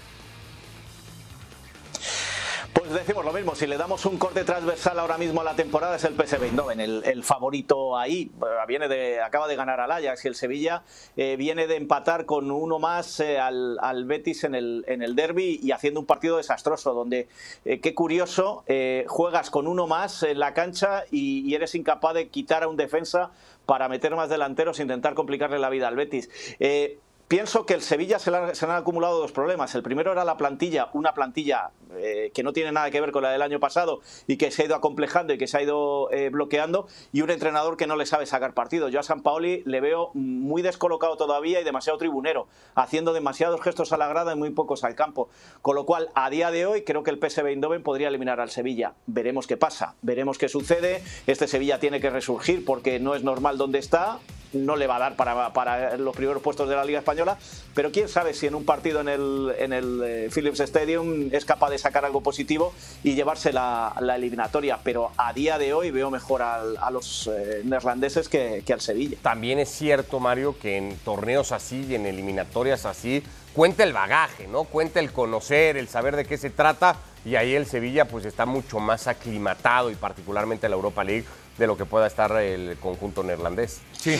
Pues 2.83 2.95
decimos 2.95 3.23
lo 3.23 3.31
mismo, 3.31 3.55
si 3.55 3.65
le 3.65 3.77
damos 3.77 4.05
un 4.05 4.17
corte 4.17 4.43
transversal 4.43 4.99
ahora 4.99 5.17
mismo 5.17 5.39
a 5.39 5.45
la 5.45 5.55
temporada 5.55 5.95
es 5.95 6.03
el 6.03 6.15
PSV 6.15 6.43
Eindhoven, 6.43 6.81
el, 6.81 7.23
favorito 7.23 7.97
ahí, 7.97 8.29
viene 8.67 8.89
de, 8.89 9.21
acaba 9.21 9.47
de 9.47 9.55
ganar 9.55 9.79
al 9.79 9.89
Ajax 9.89 10.25
y 10.25 10.27
el 10.27 10.35
Sevilla 10.35 10.83
eh, 11.15 11.37
viene 11.37 11.65
de 11.65 11.77
empatar 11.77 12.25
con 12.25 12.51
uno 12.51 12.79
más 12.79 13.21
eh, 13.21 13.39
al, 13.39 13.77
al, 13.79 14.03
Betis 14.03 14.43
en 14.43 14.53
el, 14.53 14.83
en 14.89 15.01
el 15.01 15.15
derby 15.15 15.61
y 15.63 15.71
haciendo 15.71 16.01
un 16.01 16.05
partido 16.05 16.35
desastroso, 16.35 16.93
donde, 16.93 17.29
eh, 17.63 17.79
qué 17.79 17.95
curioso, 17.95 18.65
eh, 18.67 19.05
juegas 19.07 19.49
con 19.49 19.67
uno 19.67 19.87
más 19.87 20.21
en 20.23 20.39
la 20.39 20.53
cancha 20.53 21.05
y, 21.09 21.55
eres 21.55 21.75
incapaz 21.75 22.15
de 22.15 22.27
quitar 22.27 22.63
a 22.63 22.67
un 22.67 22.75
defensa 22.75 23.31
para 23.65 23.87
meter 23.87 24.13
más 24.15 24.29
delanteros 24.29 24.79
e 24.79 24.81
intentar 24.81 25.13
complicarle 25.13 25.57
la 25.57 25.69
vida 25.69 25.87
al 25.87 25.95
Betis. 25.95 26.29
Eh, 26.59 26.99
Pienso 27.27 27.65
que 27.65 27.73
el 27.73 27.81
Sevilla 27.81 28.19
se, 28.19 28.31
se 28.53 28.65
han 28.65 28.71
acumulado 28.71 29.19
dos 29.19 29.31
problemas. 29.31 29.73
El 29.75 29.83
primero 29.83 30.11
era 30.11 30.23
la 30.23 30.37
plantilla, 30.37 30.89
una 30.93 31.13
plantilla 31.13 31.71
eh, 31.97 32.31
que 32.33 32.43
no 32.43 32.53
tiene 32.53 32.71
nada 32.71 32.89
que 32.91 33.01
ver 33.01 33.11
con 33.11 33.23
la 33.23 33.31
del 33.31 33.41
año 33.41 33.59
pasado 33.59 34.01
y 34.27 34.37
que 34.37 34.51
se 34.51 34.63
ha 34.63 34.65
ido 34.65 34.75
acomplejando 34.75 35.33
y 35.33 35.37
que 35.37 35.47
se 35.47 35.57
ha 35.57 35.61
ido 35.61 36.11
eh, 36.11 36.29
bloqueando, 36.29 36.87
y 37.11 37.21
un 37.21 37.29
entrenador 37.29 37.77
que 37.77 37.87
no 37.87 37.95
le 37.95 38.05
sabe 38.05 38.25
sacar 38.25 38.53
partido. 38.53 38.89
Yo 38.89 38.99
a 38.99 39.03
San 39.03 39.21
Paoli 39.21 39.63
le 39.65 39.81
veo 39.81 40.11
muy 40.13 40.61
descolocado 40.61 41.17
todavía 41.17 41.61
y 41.61 41.63
demasiado 41.63 41.97
tribunero, 41.97 42.47
haciendo 42.75 43.13
demasiados 43.13 43.61
gestos 43.61 43.93
a 43.93 43.97
la 43.97 44.07
grada 44.07 44.33
y 44.33 44.35
muy 44.35 44.49
pocos 44.49 44.83
al 44.83 44.95
campo. 44.95 45.29
Con 45.61 45.75
lo 45.75 45.85
cual, 45.85 46.09
a 46.15 46.29
día 46.29 46.51
de 46.51 46.65
hoy, 46.65 46.83
creo 46.83 47.03
que 47.03 47.11
el 47.11 47.19
PSV 47.19 47.47
Eindhoven 47.47 47.83
podría 47.83 48.07
eliminar 48.07 48.39
al 48.39 48.49
Sevilla. 48.49 48.93
Veremos 49.05 49.47
qué 49.47 49.57
pasa, 49.57 49.95
veremos 50.01 50.37
qué 50.37 50.49
sucede. 50.49 51.03
Este 51.27 51.47
Sevilla 51.47 51.79
tiene 51.79 51.99
que 51.99 52.09
resurgir 52.09 52.65
porque 52.65 52.99
no 52.99 53.15
es 53.15 53.23
normal 53.23 53.57
donde 53.57 53.79
está 53.79 54.19
no 54.53 54.75
le 54.75 54.87
va 54.87 54.97
a 54.97 54.99
dar 54.99 55.15
para, 55.15 55.53
para, 55.53 55.97
los 55.97 56.15
primeros 56.15 56.41
puestos 56.41 56.69
de 56.69 56.75
la 56.75 56.85
Liga 56.85 56.99
Española, 56.99 57.37
pero 57.73 57.91
quién 57.91 58.07
sabe 58.07 58.33
si 58.33 58.47
en 58.47 58.55
un 58.55 58.65
partido 58.65 59.01
en 59.01 59.09
el, 59.09 59.53
en 59.57 59.73
el 59.73 60.01
eh, 60.03 60.29
Philips 60.33 60.59
Stadium 60.59 61.29
es 61.31 61.45
capaz 61.45 61.69
de 61.69 61.77
sacar 61.77 62.05
algo 62.05 62.21
positivo 62.21 62.73
y 63.03 63.15
llevarse 63.15 63.51
la, 63.51 63.95
la 63.99 64.15
eliminatoria. 64.15 64.79
Pero 64.83 65.11
a 65.17 65.33
día 65.33 65.57
de 65.57 65.73
hoy 65.73 65.91
veo 65.91 66.09
mejor 66.09 66.41
a 66.41 66.91
los 66.91 67.27
eh, 67.27 67.61
neerlandeses 67.63 68.29
que, 68.29 68.63
que 68.65 68.73
al 68.73 68.81
Sevilla. 68.81 69.17
También 69.21 69.59
es 69.59 69.69
cierto, 69.69 70.19
Mario, 70.19 70.57
que 70.59 70.77
en 70.77 70.97
torneos 70.97 71.51
así 71.51 71.85
y 71.89 71.95
en 71.95 72.05
eliminatorias 72.05 72.85
así 72.85 73.23
cuenta 73.53 73.83
el 73.83 73.93
bagaje, 73.93 74.47
¿no? 74.47 74.65
Cuenta 74.65 74.99
el 74.99 75.11
conocer, 75.11 75.77
el 75.77 75.87
saber 75.87 76.15
de 76.15 76.25
qué 76.25 76.37
se 76.37 76.49
trata. 76.49 76.97
Y 77.25 77.35
ahí 77.35 77.55
el 77.55 77.65
Sevilla 77.65 78.05
pues 78.05 78.25
está 78.25 78.45
mucho 78.45 78.79
más 78.79 79.07
aclimatado 79.07 79.89
y 79.89 79.95
particularmente 79.95 80.67
la 80.67 80.75
Europa 80.75 81.03
League 81.03 81.25
de 81.57 81.67
lo 81.67 81.77
que 81.77 81.85
pueda 81.85 82.07
estar 82.07 82.31
el 82.37 82.77
conjunto 82.79 83.23
neerlandés. 83.23 83.79
Sí, 83.97 84.19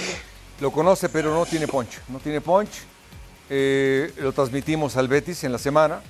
lo 0.61 0.71
conoce 0.71 1.09
pero 1.09 1.33
no 1.33 1.45
tiene 1.45 1.67
punch. 1.67 1.99
No 2.07 2.19
tiene 2.19 2.39
punch. 2.39 2.69
Eh, 3.49 4.13
lo 4.17 4.31
transmitimos 4.31 4.95
al 4.95 5.07
Betis 5.07 5.43
en 5.43 5.51
la 5.51 5.57
semana, 5.57 6.01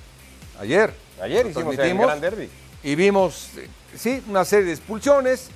ayer. 0.60 0.94
Ayer 1.20 1.46
hicimos 1.46 1.76
el 1.78 1.98
gran 1.98 2.20
derby. 2.20 2.48
Y 2.82 2.94
vimos, 2.94 3.50
sí, 3.96 4.22
una 4.28 4.44
serie 4.44 4.66
de 4.66 4.72
expulsiones. 4.72 5.48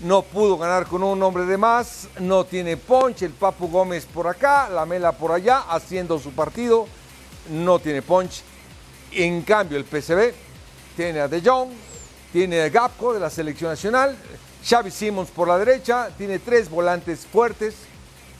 No 0.00 0.22
pudo 0.22 0.58
ganar 0.58 0.86
con 0.86 1.02
un 1.02 1.22
hombre 1.22 1.44
de 1.44 1.56
más. 1.56 2.08
No 2.18 2.44
tiene 2.44 2.76
punch. 2.76 3.22
El 3.22 3.30
Papu 3.30 3.68
Gómez 3.68 4.04
por 4.04 4.26
acá, 4.26 4.68
la 4.68 4.84
Mela 4.84 5.12
por 5.12 5.32
allá, 5.32 5.60
haciendo 5.70 6.18
su 6.18 6.32
partido. 6.32 6.86
No 7.50 7.78
tiene 7.78 8.02
punch. 8.02 8.42
En 9.12 9.42
cambio, 9.42 9.78
el 9.78 9.84
PSV 9.84 10.32
tiene 10.96 11.20
a 11.20 11.28
De 11.28 11.40
Jong, 11.40 11.70
tiene 12.32 12.62
a 12.62 12.68
Gapco 12.68 13.12
de 13.12 13.20
la 13.20 13.30
selección 13.30 13.70
nacional, 13.70 14.16
Xavi 14.64 14.90
Simons 14.90 15.30
por 15.30 15.48
la 15.48 15.58
derecha, 15.58 16.10
tiene 16.16 16.38
tres 16.38 16.70
volantes 16.70 17.26
fuertes, 17.26 17.74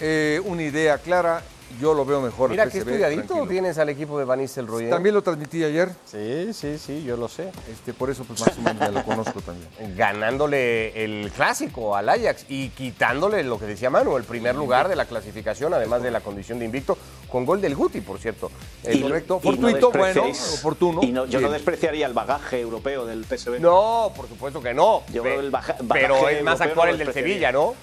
eh, 0.01 0.41
una 0.45 0.63
idea 0.63 0.99
clara. 0.99 1.43
Yo 1.81 1.95
lo 1.95 2.05
veo 2.05 2.21
mejor. 2.21 2.51
Mira 2.51 2.69
qué 2.69 2.79
estudiadito 2.79 3.47
tienes 3.47 3.79
al 3.79 3.89
equipo 3.89 4.19
de 4.19 4.25
Van. 4.25 4.41
¿eh? 4.41 4.49
También 4.91 5.15
lo 5.15 5.23
transmití 5.23 5.63
ayer. 5.63 5.91
Sí, 6.05 6.53
sí, 6.53 6.79
sí, 6.79 7.05
yo 7.05 7.17
lo 7.17 7.29
sé. 7.29 7.51
Este, 7.71 7.93
por 7.93 8.11
eso, 8.11 8.25
pues 8.25 8.41
más 8.41 8.57
o 8.59 8.61
menos 8.61 8.81
ya 8.81 8.91
lo 8.91 9.05
conozco 9.05 9.41
también. 9.41 9.69
Ganándole 9.97 11.05
el 11.05 11.31
clásico 11.31 11.97
al 11.97 12.09
Ajax 12.09 12.47
y 12.49 12.71
quitándole 12.71 13.43
lo 13.45 13.59
que 13.59 13.67
decía 13.67 13.91
Manu, 13.91 14.17
el 14.17 14.25
primer 14.25 14.57
lugar 14.57 14.89
de 14.89 14.97
la 14.97 15.05
clasificación, 15.05 15.73
además 15.75 16.03
de 16.03 16.11
la 16.11 16.21
condición 16.21 16.59
de 16.59 16.65
invicto, 16.65 16.99
con 17.29 17.45
gol 17.45 17.61
del 17.61 17.75
Guti, 17.75 18.01
por 18.01 18.19
cierto. 18.19 18.51
El 18.85 19.03
correcto, 19.03 19.41
fortuito, 19.41 19.91
no 19.93 19.99
bueno, 19.99 20.25
oportuno. 20.59 21.01
Y 21.03 21.13
no, 21.13 21.27
yo 21.27 21.41
no 21.41 21.51
despreciaría 21.51 22.07
el 22.07 22.13
bagaje 22.13 22.61
europeo 22.61 23.07
del 23.07 23.25
PSV. 23.25 23.61
No, 23.61 24.13
por 24.15 24.29
supuesto 24.29 24.61
que 24.61 24.75
no. 24.75 25.03
Yo 25.13 25.23
creo 25.23 25.41
el 25.41 25.51
baja, 25.51 25.77
pero 25.93 26.29
es 26.29 26.43
más 26.43 26.61
actual 26.61 26.91
el 26.91 26.99
del 26.99 27.13
Sevilla, 27.13 27.53
¿no? 27.53 27.75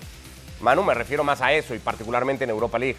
Manu, 0.62 0.84
me 0.84 0.94
refiero 0.94 1.24
más 1.24 1.42
a 1.42 1.54
eso 1.54 1.74
y 1.74 1.80
particularmente 1.80 2.44
en 2.44 2.50
Europa 2.50 2.78
League. 2.78 2.98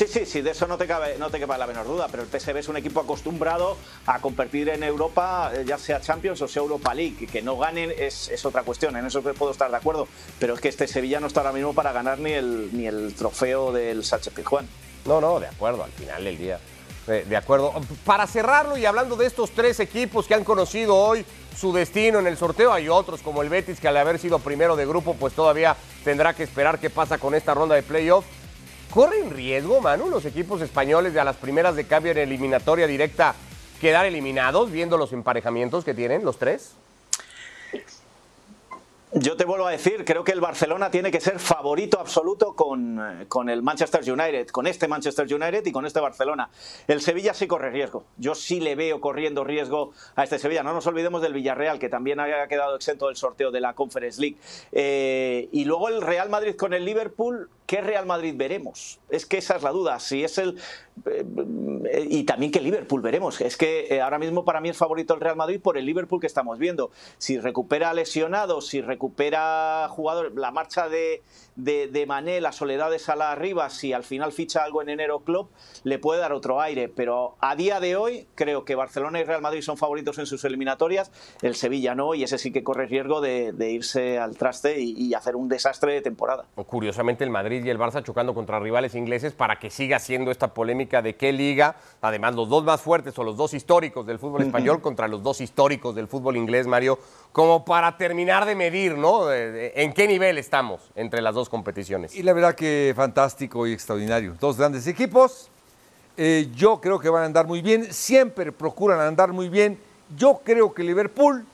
Sí, 0.00 0.06
sí, 0.08 0.24
sí, 0.24 0.40
de 0.40 0.52
eso 0.52 0.66
no 0.66 0.78
te 0.78 0.86
cabe, 0.86 1.18
no 1.18 1.28
te 1.28 1.38
quepa 1.38 1.58
la 1.58 1.66
menor 1.66 1.86
duda, 1.86 2.08
pero 2.10 2.22
el 2.22 2.28
PSV 2.30 2.56
es 2.56 2.68
un 2.68 2.78
equipo 2.78 3.00
acostumbrado 3.00 3.76
a 4.06 4.18
competir 4.18 4.70
en 4.70 4.82
Europa, 4.82 5.52
ya 5.66 5.76
sea 5.76 6.00
Champions 6.00 6.40
o 6.40 6.48
sea 6.48 6.62
Europa 6.62 6.94
League, 6.94 7.26
que 7.26 7.42
no 7.42 7.58
ganen 7.58 7.92
es, 7.94 8.30
es 8.30 8.46
otra 8.46 8.62
cuestión, 8.62 8.96
en 8.96 9.04
eso 9.04 9.20
puedo 9.20 9.52
estar 9.52 9.70
de 9.70 9.76
acuerdo, 9.76 10.08
pero 10.38 10.54
es 10.54 10.60
que 10.62 10.70
este 10.70 10.88
Sevilla 10.88 11.20
no 11.20 11.26
está 11.26 11.40
ahora 11.40 11.52
mismo 11.52 11.74
para 11.74 11.92
ganar 11.92 12.18
ni 12.18 12.32
el, 12.32 12.70
ni 12.72 12.86
el 12.86 13.14
trofeo 13.14 13.72
del 13.72 14.02
Sánchez 14.02 14.32
Pizjuán. 14.32 14.66
No, 15.04 15.20
no, 15.20 15.38
de 15.38 15.48
acuerdo, 15.48 15.84
al 15.84 15.92
final 15.92 16.24
del 16.24 16.38
día. 16.38 16.58
De, 17.06 17.24
de 17.24 17.36
acuerdo. 17.36 17.74
Para 18.06 18.26
cerrarlo 18.26 18.78
y 18.78 18.86
hablando 18.86 19.16
de 19.16 19.26
estos 19.26 19.50
tres 19.50 19.80
equipos 19.80 20.26
que 20.26 20.32
han 20.32 20.44
conocido 20.44 20.96
hoy 20.96 21.26
su 21.54 21.74
destino 21.74 22.20
en 22.20 22.26
el 22.26 22.38
sorteo, 22.38 22.72
hay 22.72 22.88
otros 22.88 23.20
como 23.20 23.42
el 23.42 23.50
Betis 23.50 23.78
que 23.78 23.88
al 23.88 23.98
haber 23.98 24.18
sido 24.18 24.38
primero 24.38 24.76
de 24.76 24.86
grupo, 24.86 25.14
pues 25.14 25.34
todavía 25.34 25.76
tendrá 26.04 26.32
que 26.32 26.42
esperar 26.42 26.78
qué 26.78 26.88
pasa 26.88 27.18
con 27.18 27.34
esta 27.34 27.52
ronda 27.52 27.74
de 27.74 27.82
playoff. 27.82 28.24
¿Corren 28.90 29.30
riesgo, 29.30 29.80
Manu, 29.80 30.08
los 30.10 30.24
equipos 30.24 30.60
españoles 30.62 31.14
de 31.14 31.20
a 31.20 31.24
las 31.24 31.36
primeras 31.36 31.76
de 31.76 31.86
cambio 31.86 32.10
en 32.10 32.18
eliminatoria 32.18 32.88
directa 32.88 33.36
quedar 33.80 34.04
eliminados 34.04 34.72
viendo 34.72 34.98
los 34.98 35.12
emparejamientos 35.12 35.84
que 35.84 35.94
tienen 35.94 36.24
los 36.24 36.38
tres? 36.38 36.72
Yo 39.12 39.36
te 39.36 39.44
vuelvo 39.44 39.66
a 39.66 39.72
decir, 39.72 40.04
creo 40.04 40.22
que 40.22 40.30
el 40.30 40.40
Barcelona 40.40 40.90
tiene 40.90 41.10
que 41.10 41.20
ser 41.20 41.40
favorito 41.40 41.98
absoluto 41.98 42.54
con, 42.54 43.26
con, 43.28 43.48
el 43.48 43.60
Manchester 43.60 44.00
United, 44.08 44.48
con 44.48 44.68
este 44.68 44.86
Manchester 44.86 45.26
United 45.26 45.66
y 45.66 45.72
con 45.72 45.84
este 45.84 45.98
Barcelona. 45.98 46.48
El 46.86 47.00
Sevilla 47.00 47.34
sí 47.34 47.48
corre 47.48 47.70
riesgo. 47.70 48.04
Yo 48.18 48.36
sí 48.36 48.60
le 48.60 48.76
veo 48.76 49.00
corriendo 49.00 49.42
riesgo 49.42 49.92
a 50.14 50.22
este 50.22 50.38
Sevilla. 50.38 50.62
No 50.62 50.72
nos 50.74 50.86
olvidemos 50.86 51.22
del 51.22 51.32
Villarreal, 51.32 51.80
que 51.80 51.88
también 51.88 52.20
haya 52.20 52.46
quedado 52.46 52.76
exento 52.76 53.08
del 53.08 53.16
sorteo 53.16 53.50
de 53.50 53.60
la 53.60 53.74
Conference 53.74 54.20
League. 54.20 54.36
Eh, 54.70 55.48
y 55.50 55.64
luego 55.64 55.88
el 55.88 56.02
Real 56.02 56.28
Madrid 56.28 56.54
con 56.54 56.72
el 56.72 56.84
Liverpool. 56.84 57.50
¿Qué 57.70 57.80
Real 57.80 58.04
Madrid 58.04 58.34
veremos? 58.36 58.98
Es 59.10 59.26
que 59.26 59.38
esa 59.38 59.54
es 59.54 59.62
la 59.62 59.70
duda. 59.70 60.00
Si 60.00 60.24
es 60.24 60.38
el. 60.38 60.58
Eh, 61.06 61.24
y 62.10 62.24
también 62.24 62.50
que 62.50 62.60
Liverpool 62.60 63.00
veremos. 63.00 63.40
Es 63.40 63.56
que 63.56 63.86
eh, 63.88 64.00
ahora 64.00 64.18
mismo 64.18 64.44
para 64.44 64.60
mí 64.60 64.70
es 64.70 64.76
favorito 64.76 65.14
el 65.14 65.20
Real 65.20 65.36
Madrid 65.36 65.60
por 65.62 65.78
el 65.78 65.86
Liverpool 65.86 66.20
que 66.20 66.26
estamos 66.26 66.58
viendo. 66.58 66.90
Si 67.18 67.38
recupera 67.38 67.94
lesionados, 67.94 68.66
si 68.66 68.80
recupera 68.80 69.86
jugadores, 69.88 70.34
la 70.34 70.50
marcha 70.50 70.88
de, 70.88 71.22
de, 71.54 72.06
Mané, 72.06 72.40
la 72.40 72.52
soledad 72.52 72.90
de 72.90 72.98
Salah 72.98 73.30
arriba, 73.30 73.70
si 73.70 73.92
al 73.92 74.02
final 74.02 74.32
ficha 74.32 74.64
algo 74.64 74.82
en 74.82 74.88
enero 74.88 75.20
Club, 75.20 75.48
le 75.84 75.98
puede 75.98 76.20
dar 76.20 76.32
otro 76.32 76.60
aire. 76.60 76.88
Pero 76.88 77.36
a 77.40 77.54
día 77.54 77.80
de 77.80 77.96
hoy 77.96 78.26
creo 78.34 78.64
que 78.64 78.74
Barcelona 78.74 79.20
y 79.20 79.24
Real 79.24 79.42
Madrid 79.42 79.62
son 79.62 79.76
favoritos 79.76 80.18
en 80.18 80.26
sus 80.26 80.44
eliminatorias, 80.44 81.12
el 81.42 81.54
Sevilla 81.54 81.94
no, 81.94 82.14
y 82.14 82.24
ese 82.24 82.38
sí 82.38 82.50
que 82.50 82.64
corre 82.64 82.86
riesgo 82.86 83.20
de, 83.20 83.54
irse 83.70 84.18
al 84.18 84.36
traste 84.36 84.80
y, 84.80 85.14
hacer 85.14 85.36
un 85.36 85.48
desastre 85.48 85.92
de 85.92 86.00
temporada. 86.00 86.46
Curiosamente 86.54 87.24
el 87.24 87.30
Madrid 87.30 87.59
y 87.64 87.70
el 87.70 87.78
Barça 87.78 88.02
chocando 88.02 88.34
contra 88.34 88.58
rivales 88.58 88.94
ingleses 88.94 89.32
para 89.32 89.58
que 89.58 89.70
siga 89.70 89.98
siendo 89.98 90.30
esta 90.30 90.48
polémica 90.54 91.02
de 91.02 91.16
qué 91.16 91.32
liga, 91.32 91.76
además 92.00 92.34
los 92.34 92.48
dos 92.48 92.64
más 92.64 92.80
fuertes 92.80 93.18
o 93.18 93.24
los 93.24 93.36
dos 93.36 93.54
históricos 93.54 94.06
del 94.06 94.18
fútbol 94.18 94.42
español 94.42 94.76
uh 94.76 94.78
-huh. 94.78 94.82
contra 94.82 95.08
los 95.08 95.22
dos 95.22 95.40
históricos 95.40 95.94
del 95.94 96.08
fútbol 96.08 96.36
inglés, 96.36 96.66
Mario, 96.66 96.98
como 97.32 97.64
para 97.64 97.96
terminar 97.96 98.44
de 98.46 98.54
medir, 98.54 98.96
¿no? 98.96 99.26
De, 99.26 99.52
de, 99.52 99.72
en 99.76 99.92
qué 99.92 100.06
nivel 100.06 100.38
estamos 100.38 100.80
entre 100.94 101.22
las 101.22 101.34
dos 101.34 101.48
competiciones. 101.48 102.14
Y 102.14 102.22
la 102.22 102.32
verdad 102.32 102.54
que 102.54 102.92
fantástico 102.96 103.66
y 103.66 103.72
extraordinario. 103.72 104.36
Dos 104.40 104.56
grandes 104.56 104.86
equipos. 104.86 105.48
Eh, 106.16 106.48
yo 106.54 106.80
creo 106.80 106.98
que 106.98 107.08
van 107.08 107.22
a 107.22 107.26
andar 107.26 107.46
muy 107.46 107.62
bien. 107.62 107.92
Siempre 107.92 108.52
procuran 108.52 109.00
andar 109.00 109.32
muy 109.32 109.48
bien. 109.48 109.78
Yo 110.16 110.40
creo 110.44 110.74
que 110.74 110.82
Liverpool 110.82 111.44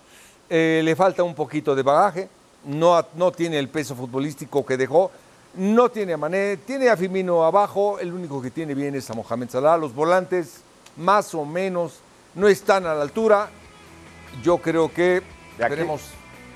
eh, 0.48 0.80
le 0.82 0.96
falta 0.96 1.22
un 1.22 1.34
poquito 1.34 1.74
de 1.74 1.82
bagaje. 1.82 2.28
No, 2.64 3.04
no 3.14 3.30
tiene 3.30 3.58
el 3.58 3.68
peso 3.68 3.94
futbolístico 3.94 4.66
que 4.66 4.76
dejó. 4.76 5.10
No 5.56 5.88
tiene 5.90 6.12
a 6.12 6.16
Mané, 6.18 6.58
tiene 6.58 6.90
a 6.90 6.96
Firmino 6.96 7.44
abajo. 7.44 7.98
El 7.98 8.12
único 8.12 8.42
que 8.42 8.50
tiene 8.50 8.74
bien 8.74 8.94
es 8.94 9.08
a 9.10 9.14
Mohamed 9.14 9.48
Salah. 9.48 9.78
Los 9.78 9.94
volantes, 9.94 10.60
más 10.96 11.34
o 11.34 11.46
menos, 11.46 12.00
no 12.34 12.46
están 12.46 12.84
a 12.84 12.94
la 12.94 13.02
altura. 13.02 13.48
Yo 14.42 14.58
creo 14.58 14.92
que 14.92 15.22
de 15.56 15.64
aquí, 15.64 15.70
veremos. 15.74 16.02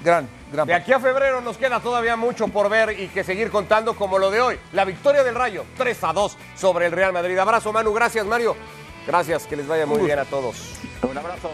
gran, 0.04 0.28
gran. 0.52 0.66
De 0.66 0.74
aquí 0.74 0.92
a 0.92 1.00
febrero 1.00 1.40
nos 1.40 1.56
queda 1.56 1.80
todavía 1.80 2.14
mucho 2.16 2.48
por 2.48 2.68
ver 2.68 3.00
y 3.00 3.08
que 3.08 3.24
seguir 3.24 3.50
contando 3.50 3.96
como 3.96 4.18
lo 4.18 4.30
de 4.30 4.42
hoy. 4.42 4.58
La 4.72 4.84
victoria 4.84 5.24
del 5.24 5.34
Rayo, 5.34 5.64
3 5.78 6.04
a 6.04 6.12
2 6.12 6.36
sobre 6.56 6.86
el 6.86 6.92
Real 6.92 7.14
Madrid. 7.14 7.38
Abrazo, 7.38 7.72
Manu. 7.72 7.94
Gracias, 7.94 8.26
Mario. 8.26 8.54
Gracias, 9.06 9.46
que 9.46 9.56
les 9.56 9.66
vaya 9.66 9.86
muy 9.86 10.02
bien 10.02 10.18
a 10.18 10.26
todos. 10.26 10.78
Un 11.08 11.16
abrazo. 11.16 11.50